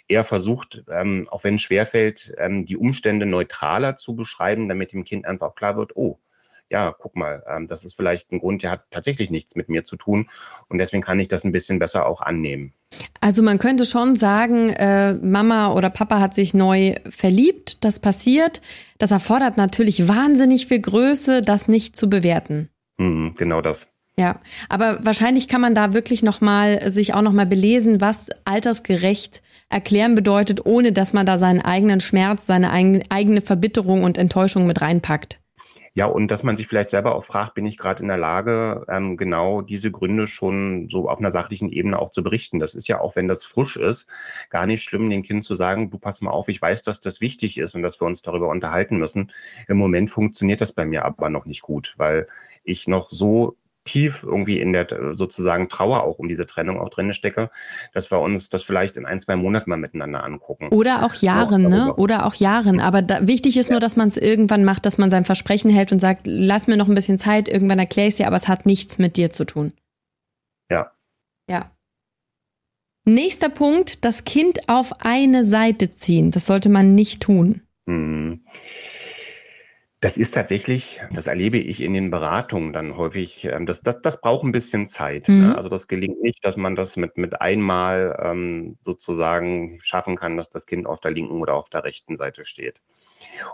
eher 0.07 0.23
versucht, 0.23 0.85
ähm, 0.89 1.27
auch 1.29 1.43
wenn 1.43 1.55
es 1.55 1.61
schwerfällt, 1.61 2.33
ähm, 2.37 2.65
die 2.65 2.77
Umstände 2.77 3.25
neutraler 3.25 3.97
zu 3.97 4.15
beschreiben, 4.15 4.69
damit 4.69 4.93
dem 4.93 5.03
Kind 5.03 5.25
einfach 5.25 5.55
klar 5.55 5.75
wird, 5.75 5.97
oh, 5.97 6.17
ja, 6.69 6.95
guck 6.97 7.15
mal, 7.15 7.43
ähm, 7.49 7.67
das 7.67 7.83
ist 7.83 7.95
vielleicht 7.95 8.31
ein 8.31 8.39
Grund, 8.39 8.63
der 8.63 8.71
hat 8.71 8.83
tatsächlich 8.91 9.29
nichts 9.29 9.55
mit 9.55 9.69
mir 9.69 9.83
zu 9.85 9.95
tun 9.95 10.29
und 10.67 10.77
deswegen 10.77 11.03
kann 11.03 11.19
ich 11.19 11.27
das 11.27 11.43
ein 11.43 11.51
bisschen 11.51 11.79
besser 11.79 12.05
auch 12.05 12.21
annehmen. 12.21 12.73
Also 13.21 13.43
man 13.43 13.59
könnte 13.59 13.85
schon 13.85 14.15
sagen, 14.15 14.69
äh, 14.69 15.13
Mama 15.13 15.73
oder 15.73 15.89
Papa 15.89 16.19
hat 16.19 16.33
sich 16.33 16.53
neu 16.53 16.95
verliebt, 17.09 17.83
das 17.83 17.99
passiert. 17.99 18.61
Das 18.97 19.11
erfordert 19.11 19.57
natürlich 19.57 20.07
wahnsinnig 20.07 20.67
viel 20.67 20.81
Größe, 20.81 21.41
das 21.41 21.67
nicht 21.67 21.95
zu 21.95 22.09
bewerten. 22.09 22.69
Mhm, 22.97 23.35
genau 23.37 23.61
das. 23.61 23.87
Ja, 24.17 24.41
aber 24.67 24.99
wahrscheinlich 25.05 25.47
kann 25.47 25.61
man 25.61 25.73
da 25.73 25.93
wirklich 25.93 26.23
noch 26.23 26.41
mal 26.41 26.91
sich 26.91 27.13
auch 27.13 27.21
noch 27.21 27.31
mal 27.31 27.45
belesen, 27.45 28.01
was 28.01 28.29
altersgerecht 28.43 29.41
erklären 29.69 30.13
bedeutet, 30.13 30.65
ohne 30.65 30.91
dass 30.91 31.13
man 31.13 31.25
da 31.25 31.37
seinen 31.37 31.61
eigenen 31.61 32.01
Schmerz, 32.01 32.45
seine 32.45 32.71
eigene 32.71 33.39
Verbitterung 33.39 34.03
und 34.03 34.17
Enttäuschung 34.17 34.67
mit 34.67 34.81
reinpackt. 34.81 35.38
Ja, 35.99 36.05
und 36.05 36.29
dass 36.29 36.43
man 36.43 36.55
sich 36.55 36.65
vielleicht 36.65 36.91
selber 36.91 37.13
auch 37.13 37.25
fragt, 37.25 37.55
bin 37.55 37.65
ich 37.65 37.77
gerade 37.77 38.01
in 38.01 38.07
der 38.07 38.15
Lage, 38.15 38.85
ähm, 38.87 39.17
genau 39.17 39.61
diese 39.61 39.91
Gründe 39.91 40.27
schon 40.27 40.87
so 40.87 41.09
auf 41.09 41.19
einer 41.19 41.29
sachlichen 41.29 41.69
Ebene 41.69 41.99
auch 41.99 42.11
zu 42.11 42.23
berichten. 42.23 42.57
Das 42.57 42.73
ist 42.73 42.87
ja 42.87 43.01
auch, 43.01 43.17
wenn 43.17 43.27
das 43.27 43.43
frisch 43.43 43.75
ist, 43.75 44.07
gar 44.49 44.65
nicht 44.65 44.81
schlimm, 44.81 45.09
den 45.09 45.23
Kind 45.23 45.43
zu 45.43 45.55
sagen, 45.55 45.89
du 45.89 45.97
pass 45.97 46.21
mal 46.21 46.31
auf, 46.31 46.47
ich 46.47 46.61
weiß, 46.61 46.83
dass 46.83 47.01
das 47.01 47.19
wichtig 47.19 47.57
ist 47.57 47.75
und 47.75 47.81
dass 47.81 47.99
wir 47.99 48.07
uns 48.07 48.21
darüber 48.21 48.47
unterhalten 48.47 48.95
müssen. 48.95 49.33
Im 49.67 49.75
Moment 49.75 50.09
funktioniert 50.09 50.61
das 50.61 50.71
bei 50.71 50.85
mir 50.85 51.03
aber 51.03 51.29
noch 51.29 51.45
nicht 51.45 51.63
gut, 51.63 51.95
weil 51.97 52.29
ich 52.63 52.87
noch 52.87 53.09
so 53.09 53.57
tief 53.89 54.23
irgendwie 54.23 54.59
in 54.59 54.71
der 54.71 54.87
sozusagen 55.13 55.67
Trauer 55.67 56.03
auch 56.03 56.19
um 56.19 56.27
diese 56.27 56.45
Trennung 56.45 56.79
auch 56.79 56.89
drin 56.89 57.11
stecke, 57.13 57.49
dass 57.93 58.11
wir 58.11 58.19
uns 58.19 58.49
das 58.49 58.63
vielleicht 58.63 58.97
in 58.97 59.05
ein, 59.05 59.19
zwei 59.19 59.35
Monaten 59.35 59.69
mal 59.69 59.77
miteinander 59.77 60.23
angucken. 60.23 60.69
Oder 60.69 61.03
auch 61.03 61.15
Jahren, 61.15 61.65
auch 61.65 61.69
ne? 61.69 61.93
Oder 61.95 62.25
auch 62.25 62.35
Jahren. 62.35 62.79
Aber 62.79 63.01
da, 63.01 63.27
wichtig 63.27 63.57
ist 63.57 63.67
ja. 63.67 63.73
nur, 63.73 63.79
dass 63.79 63.95
man 63.95 64.07
es 64.07 64.17
irgendwann 64.17 64.63
macht, 64.63 64.85
dass 64.85 64.97
man 64.97 65.09
sein 65.09 65.25
Versprechen 65.25 65.71
hält 65.71 65.91
und 65.91 65.99
sagt, 65.99 66.21
lass 66.25 66.67
mir 66.67 66.77
noch 66.77 66.87
ein 66.87 66.95
bisschen 66.95 67.17
Zeit, 67.17 67.49
irgendwann 67.49 67.79
erkläre 67.79 68.07
ich 68.07 68.13
es 68.13 68.17
dir, 68.17 68.27
aber 68.27 68.35
es 68.35 68.47
hat 68.47 68.65
nichts 68.65 68.99
mit 68.99 69.17
dir 69.17 69.31
zu 69.31 69.45
tun. 69.45 69.73
Ja. 70.69 70.91
Ja. 71.49 71.71
Nächster 73.05 73.49
Punkt, 73.49 74.05
das 74.05 74.23
Kind 74.23 74.69
auf 74.69 74.93
eine 74.99 75.43
Seite 75.43 75.89
ziehen. 75.89 76.29
Das 76.29 76.45
sollte 76.45 76.69
man 76.69 76.93
nicht 76.93 77.23
tun. 77.23 77.61
Mhm. 77.87 78.41
Das 80.01 80.17
ist 80.17 80.31
tatsächlich, 80.31 81.01
das 81.11 81.27
erlebe 81.27 81.57
ich 81.57 81.81
in 81.81 81.93
den 81.93 82.09
Beratungen 82.09 82.71
dann 82.71 82.95
häufig, 82.95 83.43
ähm, 83.43 83.65
das, 83.65 83.81
das, 83.81 84.01
das 84.01 84.21
braucht 84.21 84.45
ein 84.45 84.53
bisschen 84.53 84.87
Zeit. 84.87 85.27
Ne? 85.27 85.35
Mhm. 85.35 85.41
Ne? 85.41 85.57
Also 85.57 85.67
das 85.67 85.89
gelingt 85.89 86.21
nicht, 86.21 86.43
dass 86.45 86.55
man 86.55 86.75
das 86.77 86.95
mit, 86.95 87.17
mit 87.17 87.41
einmal 87.41 88.17
ähm, 88.23 88.77
sozusagen 88.81 89.79
schaffen 89.81 90.15
kann, 90.15 90.37
dass 90.37 90.49
das 90.49 90.65
Kind 90.65 90.87
auf 90.87 91.01
der 91.01 91.11
linken 91.11 91.41
oder 91.41 91.55
auf 91.55 91.69
der 91.69 91.83
rechten 91.83 92.15
Seite 92.15 92.45
steht. 92.45 92.81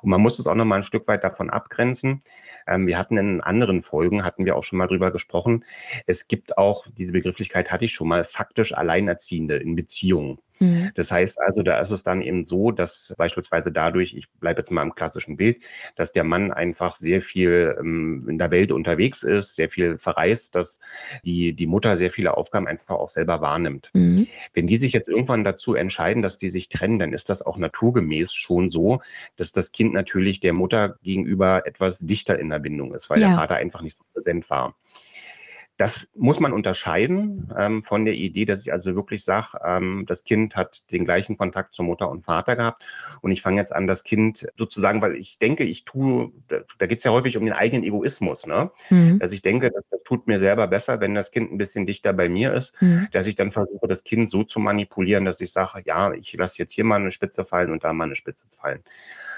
Und 0.04 0.10
man 0.12 0.22
muss 0.22 0.38
es 0.38 0.46
auch 0.46 0.54
noch 0.54 0.66
mal 0.66 0.78
ein 0.78 0.84
Stück 0.84 1.08
weit 1.08 1.24
davon 1.24 1.50
abgrenzen. 1.50 2.22
Ähm, 2.68 2.86
wir 2.86 3.00
hatten 3.00 3.18
in 3.18 3.42
anderen 3.42 3.82
Folgen, 3.82 4.24
hatten 4.24 4.46
wir 4.46 4.56
auch 4.56 4.64
schon 4.64 4.78
mal 4.78 4.88
drüber 4.88 5.12
gesprochen. 5.12 5.66
Es 6.06 6.28
gibt 6.28 6.60
auch, 6.60 6.86
diese 6.96 7.14
Begrifflichkeit 7.14 7.72
hatte 7.72 7.86
ich 7.86 7.94
schon 7.94 8.08
mal, 8.08 8.24
faktisch 8.24 8.74
Alleinerziehende 8.74 9.58
in 9.58 9.76
Beziehungen. 9.76 10.40
Mhm. 10.60 10.92
Das 10.96 11.12
heißt 11.12 11.40
also, 11.42 11.62
da 11.62 11.80
ist 11.80 11.92
es 11.92 12.04
dann 12.04 12.22
eben 12.22 12.46
so, 12.46 12.72
dass 12.72 13.14
beispielsweise 13.18 13.72
dadurch, 13.72 14.14
ich 14.14 14.30
bleibe 14.40 14.60
jetzt 14.60 14.72
mal 14.72 14.84
im 14.84 14.96
klassischen 14.96 15.38
Bild, 15.38 15.60
dass 15.96 16.12
der 16.12 16.24
Mann 16.24 16.52
einfach 16.52 16.96
sehr 16.96 17.22
viel 17.22 17.76
ähm, 17.80 18.26
in 18.30 18.38
der 18.38 18.52
Welt 18.52 18.72
unterwegs 18.72 19.24
ist, 19.24 19.56
sehr 19.56 19.70
viel 19.70 19.98
verreist, 19.98 20.56
dass 20.56 20.80
die, 21.24 21.54
die 21.54 21.68
Mutter 21.68 21.98
sehr 21.98 22.12
viele 22.12 22.38
Aufgaben 22.38 22.68
einfach 22.68 22.96
auch 22.96 23.10
selber 23.10 23.42
wahrnimmt. 23.42 23.92
Mhm. 23.94 24.28
Wenn 24.54 24.68
die 24.68 24.78
sich 24.78 24.94
jetzt 24.94 25.08
irgendwann 25.08 25.44
dazu 25.44 25.76
entscheiden, 25.76 26.22
dass 26.22 26.38
die 26.38 26.50
sich 26.50 26.70
trennen, 26.70 27.00
dann 27.00 27.14
ist 27.14 27.30
das 27.30 27.42
auch 27.42 27.58
naturgemäß 27.58 28.34
schon 28.34 28.70
so, 28.70 29.02
dass 29.36 29.52
das 29.52 29.72
Kind 29.72 29.94
natürlich 29.94 30.40
der 30.40 30.54
Mutter 30.54 30.98
gegenüber 31.04 31.66
etwas 31.66 32.00
dichter 32.00 32.40
in 32.40 32.50
der 32.50 32.60
Bindung 32.60 32.94
ist, 32.94 33.10
weil 33.10 33.20
ja. 33.20 33.30
der 33.30 33.38
Vater 33.38 33.56
einfach 33.56 33.82
nicht 33.82 33.98
so 33.98 34.04
präsent 34.14 34.50
war. 34.50 34.76
Das 35.78 36.08
muss 36.16 36.40
man 36.40 36.54
unterscheiden 36.54 37.54
ähm, 37.58 37.82
von 37.82 38.06
der 38.06 38.14
Idee, 38.14 38.46
dass 38.46 38.62
ich 38.62 38.72
also 38.72 38.96
wirklich 38.96 39.24
sage, 39.24 39.60
ähm, 39.66 40.06
das 40.08 40.24
Kind 40.24 40.56
hat 40.56 40.92
den 40.92 41.04
gleichen 41.04 41.38
Kontakt 41.38 41.74
zur 41.76 41.86
Mutter 41.86 42.10
und 42.10 42.24
Vater 42.24 42.56
gehabt 42.56 42.82
und 43.22 43.32
ich 43.32 43.42
fange 43.42 43.58
jetzt 43.58 43.76
an, 43.76 43.86
das 43.86 44.04
Kind 44.04 44.48
sozusagen, 44.58 45.02
weil 45.02 45.16
ich 45.16 45.38
denke, 45.38 45.64
ich 45.66 45.84
tue, 45.84 46.32
da, 46.48 46.60
da 46.78 46.86
geht 46.86 47.00
es 47.00 47.04
ja 47.04 47.12
häufig 47.12 47.38
um 47.38 47.46
den 47.46 47.54
eigenen 47.54 47.84
Egoismus, 47.84 48.46
ne? 48.48 48.72
Mhm. 48.90 49.20
dass 49.20 49.34
ich 49.34 49.42
denke, 49.42 49.70
das, 49.72 49.84
das, 49.90 50.00
tut 50.06 50.28
mir 50.28 50.38
selber 50.38 50.68
besser, 50.68 51.02
wenn 51.02 51.16
das 51.16 51.32
Kind 51.32 51.52
ein 51.52 51.58
bisschen 51.58 51.88
dichter 51.88 52.14
bei 52.14 52.30
mir 52.30 52.54
ist, 52.54 52.80
mhm. 52.80 53.08
dass 53.12 53.26
ich 53.26 53.36
dann 53.36 53.52
versuche, 53.52 53.88
das 53.88 54.04
Kind 54.04 54.30
so 54.30 54.44
zu 54.44 54.60
manipulieren, 54.60 55.26
dass 55.26 55.42
ich 55.42 55.52
sage, 55.52 55.82
ja, 55.84 56.14
ich 56.14 56.34
lasse 56.34 56.60
jetzt 56.60 56.74
hier 56.74 56.84
mal 56.84 57.02
eine 57.02 57.10
Spitze 57.12 57.44
fallen 57.44 57.72
und 57.72 57.84
da 57.84 57.92
mal 57.92 58.04
eine 58.06 58.16
Spitze 58.16 58.46
fallen. 58.56 58.84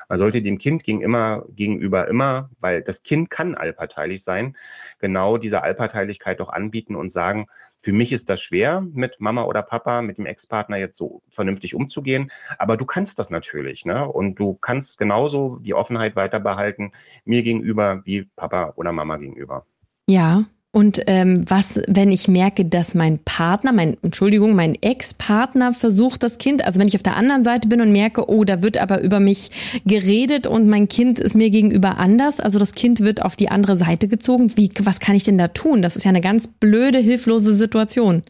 Man 0.08 0.18
sollte 0.18 0.42
dem 0.42 0.58
Kind 0.58 0.84
gegen 0.84 1.02
immer, 1.02 1.44
gegenüber 1.50 2.08
immer, 2.08 2.50
weil 2.60 2.82
das 2.82 3.04
Kind 3.04 3.30
kann 3.30 3.56
allparteilich 3.56 4.24
sein, 4.24 4.56
genau 5.00 5.38
diese 5.38 5.64
Allparteilichkeit 5.64 6.40
doch 6.40 6.50
anbieten 6.50 6.96
und 6.96 7.12
sagen, 7.12 7.48
für 7.80 7.94
mich 7.94 8.12
ist 8.12 8.30
das 8.30 8.42
schwer, 8.42 8.82
mit 8.82 9.20
Mama 9.20 9.44
oder 9.44 9.62
Papa, 9.62 10.02
mit 10.02 10.18
dem 10.18 10.26
Ex-Partner 10.26 10.78
jetzt 10.78 10.98
so 10.98 11.22
vernünftig 11.30 11.76
umzugehen. 11.76 12.32
Aber 12.58 12.78
du 12.78 12.86
kannst 12.86 13.20
das 13.20 13.30
natürlich, 13.30 13.86
ne? 13.86 14.08
Und 14.08 14.36
du 14.36 14.56
kannst 14.56 14.98
genauso 14.98 15.60
die 15.60 15.74
Offenheit 15.74 16.16
weiter 16.16 16.40
behalten, 16.40 16.92
mir 17.24 17.44
gegenüber 17.44 18.02
wie 18.06 18.24
Papa 18.36 18.74
oder 18.76 18.92
Mama 18.92 19.18
gegenüber. 19.18 19.66
Ja, 20.10 20.46
und 20.74 21.02
ähm, 21.08 21.44
was, 21.48 21.80
wenn 21.88 22.12
ich 22.12 22.28
merke, 22.28 22.66
dass 22.66 22.94
mein 22.94 23.20
Partner, 23.20 23.72
mein, 23.72 23.98
Entschuldigung, 24.04 24.54
mein 24.54 24.76
Ex-Partner 24.76 25.74
versucht, 25.74 26.22
das 26.24 26.38
Kind, 26.38 26.64
also 26.64 26.80
wenn 26.80 26.88
ich 26.88 26.96
auf 26.96 27.04
der 27.04 27.16
anderen 27.16 27.44
Seite 27.44 27.68
bin 27.68 27.82
und 27.82 27.92
merke, 27.92 28.30
oh, 28.30 28.44
da 28.44 28.62
wird 28.62 28.78
aber 28.78 29.02
über 29.02 29.20
mich 29.20 29.50
geredet 29.86 30.46
und 30.46 30.68
mein 30.68 30.88
Kind 30.88 31.20
ist 31.20 31.36
mir 31.36 31.50
gegenüber 31.50 31.98
anders, 31.98 32.40
also 32.40 32.60
das 32.60 32.74
Kind 32.74 33.00
wird 33.00 33.24
auf 33.24 33.36
die 33.36 33.50
andere 33.50 33.76
Seite 33.76 34.08
gezogen, 34.08 34.56
wie, 34.56 34.70
was 34.82 35.00
kann 35.00 35.16
ich 35.16 35.24
denn 35.24 35.38
da 35.38 35.48
tun? 35.48 35.82
Das 35.82 35.96
ist 35.96 36.04
ja 36.04 36.10
eine 36.10 36.22
ganz 36.22 36.48
blöde, 36.48 37.00
hilflose 37.00 37.54
Situation. 37.54 38.24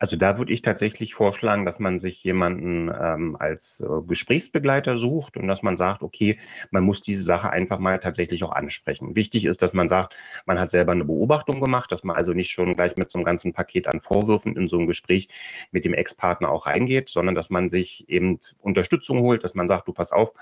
Also 0.00 0.16
da 0.16 0.38
würde 0.38 0.52
ich 0.54 0.62
tatsächlich 0.62 1.12
vorschlagen, 1.12 1.66
dass 1.66 1.78
man 1.78 1.98
sich 1.98 2.24
jemanden 2.24 2.88
ähm, 2.88 3.36
als 3.38 3.80
äh, 3.80 3.86
Gesprächsbegleiter 4.06 4.96
sucht 4.96 5.36
und 5.36 5.46
dass 5.46 5.62
man 5.62 5.76
sagt, 5.76 6.02
okay, 6.02 6.38
man 6.70 6.84
muss 6.84 7.02
diese 7.02 7.22
Sache 7.22 7.50
einfach 7.50 7.78
mal 7.78 8.00
tatsächlich 8.00 8.42
auch 8.42 8.52
ansprechen. 8.52 9.14
Wichtig 9.14 9.44
ist, 9.44 9.60
dass 9.60 9.74
man 9.74 9.88
sagt, 9.88 10.14
man 10.46 10.58
hat 10.58 10.70
selber 10.70 10.92
eine 10.92 11.04
Beobachtung 11.04 11.60
gemacht, 11.60 11.92
dass 11.92 12.02
man 12.02 12.16
also 12.16 12.32
nicht 12.32 12.50
schon 12.50 12.76
gleich 12.76 12.96
mit 12.96 13.10
so 13.10 13.18
einem 13.18 13.26
ganzen 13.26 13.52
Paket 13.52 13.88
an 13.88 14.00
Vorwürfen 14.00 14.56
in 14.56 14.68
so 14.68 14.78
ein 14.78 14.86
Gespräch 14.86 15.28
mit 15.70 15.84
dem 15.84 15.92
Ex-Partner 15.92 16.48
auch 16.48 16.66
reingeht, 16.66 17.10
sondern 17.10 17.34
dass 17.34 17.50
man 17.50 17.68
sich 17.68 18.08
eben 18.08 18.38
Unterstützung 18.58 19.20
holt, 19.20 19.44
dass 19.44 19.54
man 19.54 19.68
sagt, 19.68 19.86
du 19.86 19.92
pass 19.92 20.12
auf, 20.12 20.32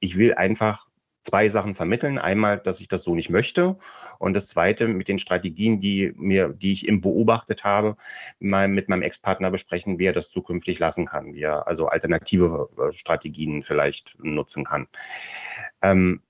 ich 0.00 0.18
will 0.18 0.34
einfach 0.34 0.86
zwei 1.22 1.48
Sachen 1.48 1.74
vermitteln. 1.74 2.18
Einmal, 2.18 2.58
dass 2.58 2.80
ich 2.80 2.88
das 2.88 3.04
so 3.04 3.14
nicht 3.14 3.30
möchte. 3.30 3.78
Und 4.18 4.34
das 4.34 4.48
zweite, 4.48 4.88
mit 4.88 5.08
den 5.08 5.18
Strategien, 5.18 5.80
die 5.80 6.12
mir, 6.16 6.48
die 6.48 6.72
ich 6.72 6.86
eben 6.86 7.00
beobachtet 7.00 7.64
habe, 7.64 7.96
mal 8.40 8.68
mit 8.68 8.88
meinem 8.88 9.02
Ex-Partner 9.02 9.50
besprechen, 9.50 9.98
wie 9.98 10.06
er 10.06 10.12
das 10.12 10.30
zukünftig 10.30 10.78
lassen 10.78 11.06
kann, 11.06 11.34
wie 11.34 11.42
er 11.42 11.66
also 11.66 11.86
alternative 11.86 12.68
äh, 12.78 12.92
Strategien 12.92 13.62
vielleicht 13.62 14.16
nutzen 14.22 14.64
kann. 14.64 14.88
Ähm, 15.82 16.20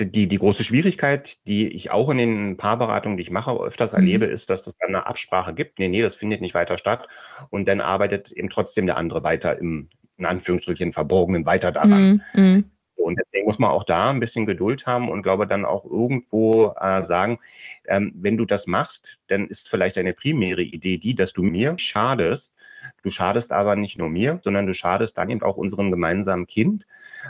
die, 0.00 0.28
die 0.28 0.38
große 0.38 0.64
Schwierigkeit, 0.64 1.38
die 1.46 1.68
ich 1.68 1.90
auch 1.90 2.08
in 2.10 2.18
den 2.18 2.56
Paarberatungen, 2.56 3.16
die 3.16 3.22
ich 3.22 3.30
mache, 3.30 3.50
öfters 3.52 3.92
mhm. 3.92 3.98
erlebe, 3.98 4.26
ist, 4.26 4.50
dass 4.50 4.66
es 4.66 4.76
dann 4.76 4.94
eine 4.94 5.06
Absprache 5.06 5.54
gibt. 5.54 5.78
Nee, 5.78 5.88
nee, 5.88 6.02
das 6.02 6.14
findet 6.14 6.40
nicht 6.40 6.54
weiter 6.54 6.78
statt. 6.78 7.08
Und 7.50 7.66
dann 7.66 7.80
arbeitet 7.80 8.30
eben 8.32 8.50
trotzdem 8.50 8.86
der 8.86 8.96
andere 8.96 9.22
weiter 9.22 9.58
im, 9.58 9.88
in 10.16 10.26
Anführungsstrichen, 10.26 10.92
Verborgenen 10.92 11.46
weiter 11.46 11.72
daran. 11.72 12.22
Mhm. 12.34 12.70
Und 12.98 13.18
deswegen 13.18 13.46
muss 13.46 13.58
man 13.58 13.70
auch 13.70 13.84
da 13.84 14.10
ein 14.10 14.20
bisschen 14.20 14.46
Geduld 14.46 14.86
haben 14.86 15.08
und 15.08 15.22
glaube 15.22 15.46
dann 15.46 15.64
auch 15.64 15.84
irgendwo 15.84 16.74
äh, 16.78 17.04
sagen, 17.04 17.38
ähm, 17.86 18.12
wenn 18.16 18.36
du 18.36 18.44
das 18.44 18.66
machst, 18.66 19.18
dann 19.28 19.46
ist 19.46 19.68
vielleicht 19.68 19.98
eine 19.98 20.12
primäre 20.12 20.62
Idee 20.62 20.98
die, 20.98 21.14
dass 21.14 21.32
du 21.32 21.42
mir 21.42 21.78
schadest. 21.78 22.54
Du 23.02 23.10
schadest 23.10 23.52
aber 23.52 23.76
nicht 23.76 23.98
nur 23.98 24.08
mir, 24.08 24.38
sondern 24.42 24.66
du 24.66 24.74
schadest 24.74 25.18
dann 25.18 25.30
eben 25.30 25.42
auch 25.42 25.56
unserem 25.56 25.90
gemeinsamen 25.90 26.46
Kind, 26.46 26.86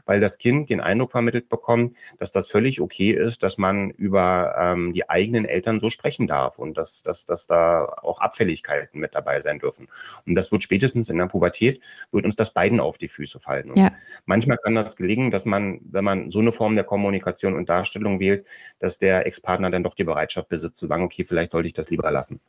weil 0.06 0.20
das 0.20 0.38
Kind 0.38 0.70
den 0.70 0.80
Eindruck 0.80 1.12
vermittelt 1.12 1.48
bekommt, 1.48 1.96
dass 2.18 2.30
das 2.30 2.48
völlig 2.48 2.80
okay 2.80 3.10
ist, 3.12 3.42
dass 3.42 3.58
man 3.58 3.90
über 3.90 4.54
ähm, 4.58 4.92
die 4.92 5.08
eigenen 5.08 5.44
Eltern 5.44 5.80
so 5.80 5.90
sprechen 5.90 6.26
darf 6.26 6.58
und 6.58 6.76
dass, 6.76 7.02
dass, 7.02 7.24
dass 7.24 7.46
da 7.46 7.84
auch 7.84 8.20
Abfälligkeiten 8.20 9.00
mit 9.00 9.14
dabei 9.14 9.40
sein 9.40 9.58
dürfen. 9.58 9.88
Und 10.26 10.34
das 10.34 10.52
wird 10.52 10.62
spätestens 10.62 11.08
in 11.08 11.18
der 11.18 11.26
Pubertät, 11.26 11.80
wird 12.12 12.24
uns 12.24 12.36
das 12.36 12.52
beiden 12.52 12.80
auf 12.80 12.98
die 12.98 13.08
Füße 13.08 13.40
fallen. 13.40 13.70
Ja. 13.74 13.92
Manchmal 14.26 14.58
kann 14.58 14.74
das 14.74 14.96
gelingen, 14.96 15.30
dass 15.30 15.44
man, 15.44 15.80
wenn 15.90 16.04
man 16.04 16.30
so 16.30 16.40
eine 16.40 16.52
Form 16.52 16.74
der 16.74 16.84
Kommunikation 16.84 17.54
und 17.54 17.68
Darstellung 17.68 18.20
wählt, 18.20 18.46
dass 18.78 18.98
der 18.98 19.26
Ex-Partner 19.26 19.70
dann 19.70 19.82
doch 19.82 19.94
die 19.94 20.04
Bereitschaft 20.04 20.48
besitzt, 20.48 20.76
zu 20.76 20.86
sagen, 20.86 21.04
okay, 21.04 21.24
vielleicht 21.24 21.52
sollte 21.52 21.68
ich 21.68 21.74
das 21.74 21.90
lieber 21.90 22.10
lassen. 22.10 22.40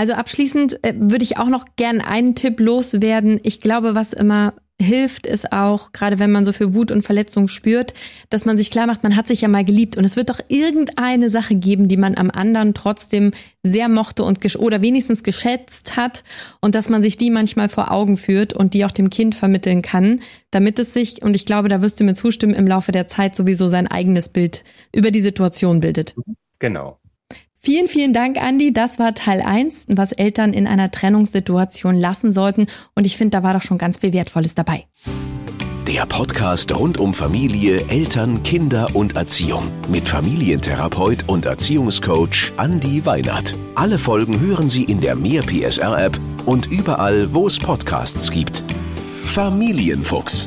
Also 0.00 0.14
abschließend 0.14 0.82
äh, 0.82 0.94
würde 0.96 1.24
ich 1.24 1.36
auch 1.36 1.50
noch 1.50 1.66
gern 1.76 2.00
einen 2.00 2.34
Tipp 2.34 2.58
loswerden. 2.58 3.38
Ich 3.42 3.60
glaube, 3.60 3.94
was 3.94 4.14
immer 4.14 4.54
hilft 4.80 5.26
es 5.26 5.52
auch, 5.52 5.92
gerade 5.92 6.18
wenn 6.18 6.32
man 6.32 6.46
so 6.46 6.54
viel 6.54 6.72
Wut 6.72 6.90
und 6.90 7.02
Verletzung 7.02 7.48
spürt, 7.48 7.92
dass 8.30 8.46
man 8.46 8.56
sich 8.56 8.70
klar 8.70 8.86
macht, 8.86 9.02
man 9.02 9.14
hat 9.14 9.26
sich 9.26 9.42
ja 9.42 9.48
mal 9.48 9.62
geliebt 9.62 9.98
und 9.98 10.06
es 10.06 10.16
wird 10.16 10.30
doch 10.30 10.40
irgendeine 10.48 11.28
Sache 11.28 11.54
geben, 11.54 11.86
die 11.86 11.98
man 11.98 12.16
am 12.16 12.30
anderen 12.30 12.72
trotzdem 12.72 13.32
sehr 13.62 13.90
mochte 13.90 14.24
und 14.24 14.40
oder 14.56 14.80
wenigstens 14.80 15.22
geschätzt 15.22 15.98
hat 15.98 16.24
und 16.62 16.74
dass 16.74 16.88
man 16.88 17.02
sich 17.02 17.18
die 17.18 17.30
manchmal 17.30 17.68
vor 17.68 17.90
Augen 17.90 18.16
führt 18.16 18.54
und 18.54 18.72
die 18.72 18.86
auch 18.86 18.92
dem 18.92 19.10
Kind 19.10 19.34
vermitteln 19.34 19.82
kann, 19.82 20.20
damit 20.50 20.78
es 20.78 20.94
sich, 20.94 21.20
und 21.20 21.36
ich 21.36 21.44
glaube, 21.44 21.68
da 21.68 21.82
wirst 21.82 22.00
du 22.00 22.04
mir 22.04 22.14
zustimmen, 22.14 22.54
im 22.54 22.66
Laufe 22.66 22.90
der 22.90 23.06
Zeit 23.06 23.36
sowieso 23.36 23.68
sein 23.68 23.86
eigenes 23.86 24.30
Bild 24.30 24.64
über 24.94 25.10
die 25.10 25.20
Situation 25.20 25.80
bildet. 25.80 26.14
Genau. 26.58 26.99
Vielen, 27.62 27.88
vielen 27.88 28.14
Dank, 28.14 28.42
Andi. 28.42 28.72
Das 28.72 28.98
war 28.98 29.14
Teil 29.14 29.42
1, 29.42 29.86
was 29.88 30.12
Eltern 30.12 30.54
in 30.54 30.66
einer 30.66 30.90
Trennungssituation 30.90 31.94
lassen 31.94 32.32
sollten. 32.32 32.66
Und 32.94 33.04
ich 33.04 33.18
finde, 33.18 33.36
da 33.36 33.42
war 33.42 33.52
doch 33.52 33.60
schon 33.60 33.76
ganz 33.76 33.98
viel 33.98 34.14
Wertvolles 34.14 34.54
dabei. 34.54 34.86
Der 35.86 36.06
Podcast 36.06 36.74
rund 36.74 36.98
um 36.98 37.12
Familie, 37.12 37.84
Eltern, 37.88 38.42
Kinder 38.44 38.88
und 38.94 39.16
Erziehung 39.16 39.64
mit 39.90 40.08
Familientherapeut 40.08 41.24
und 41.26 41.44
Erziehungscoach 41.44 42.52
Andi 42.56 43.04
Weinert. 43.04 43.52
Alle 43.74 43.98
Folgen 43.98 44.40
hören 44.40 44.70
Sie 44.70 44.84
in 44.84 45.02
der 45.02 45.14
Mehr 45.14 45.42
PSR 45.42 46.06
App 46.06 46.18
und 46.46 46.70
überall, 46.70 47.34
wo 47.34 47.46
es 47.46 47.58
Podcasts 47.58 48.30
gibt. 48.30 48.64
Familienfuchs, 49.24 50.46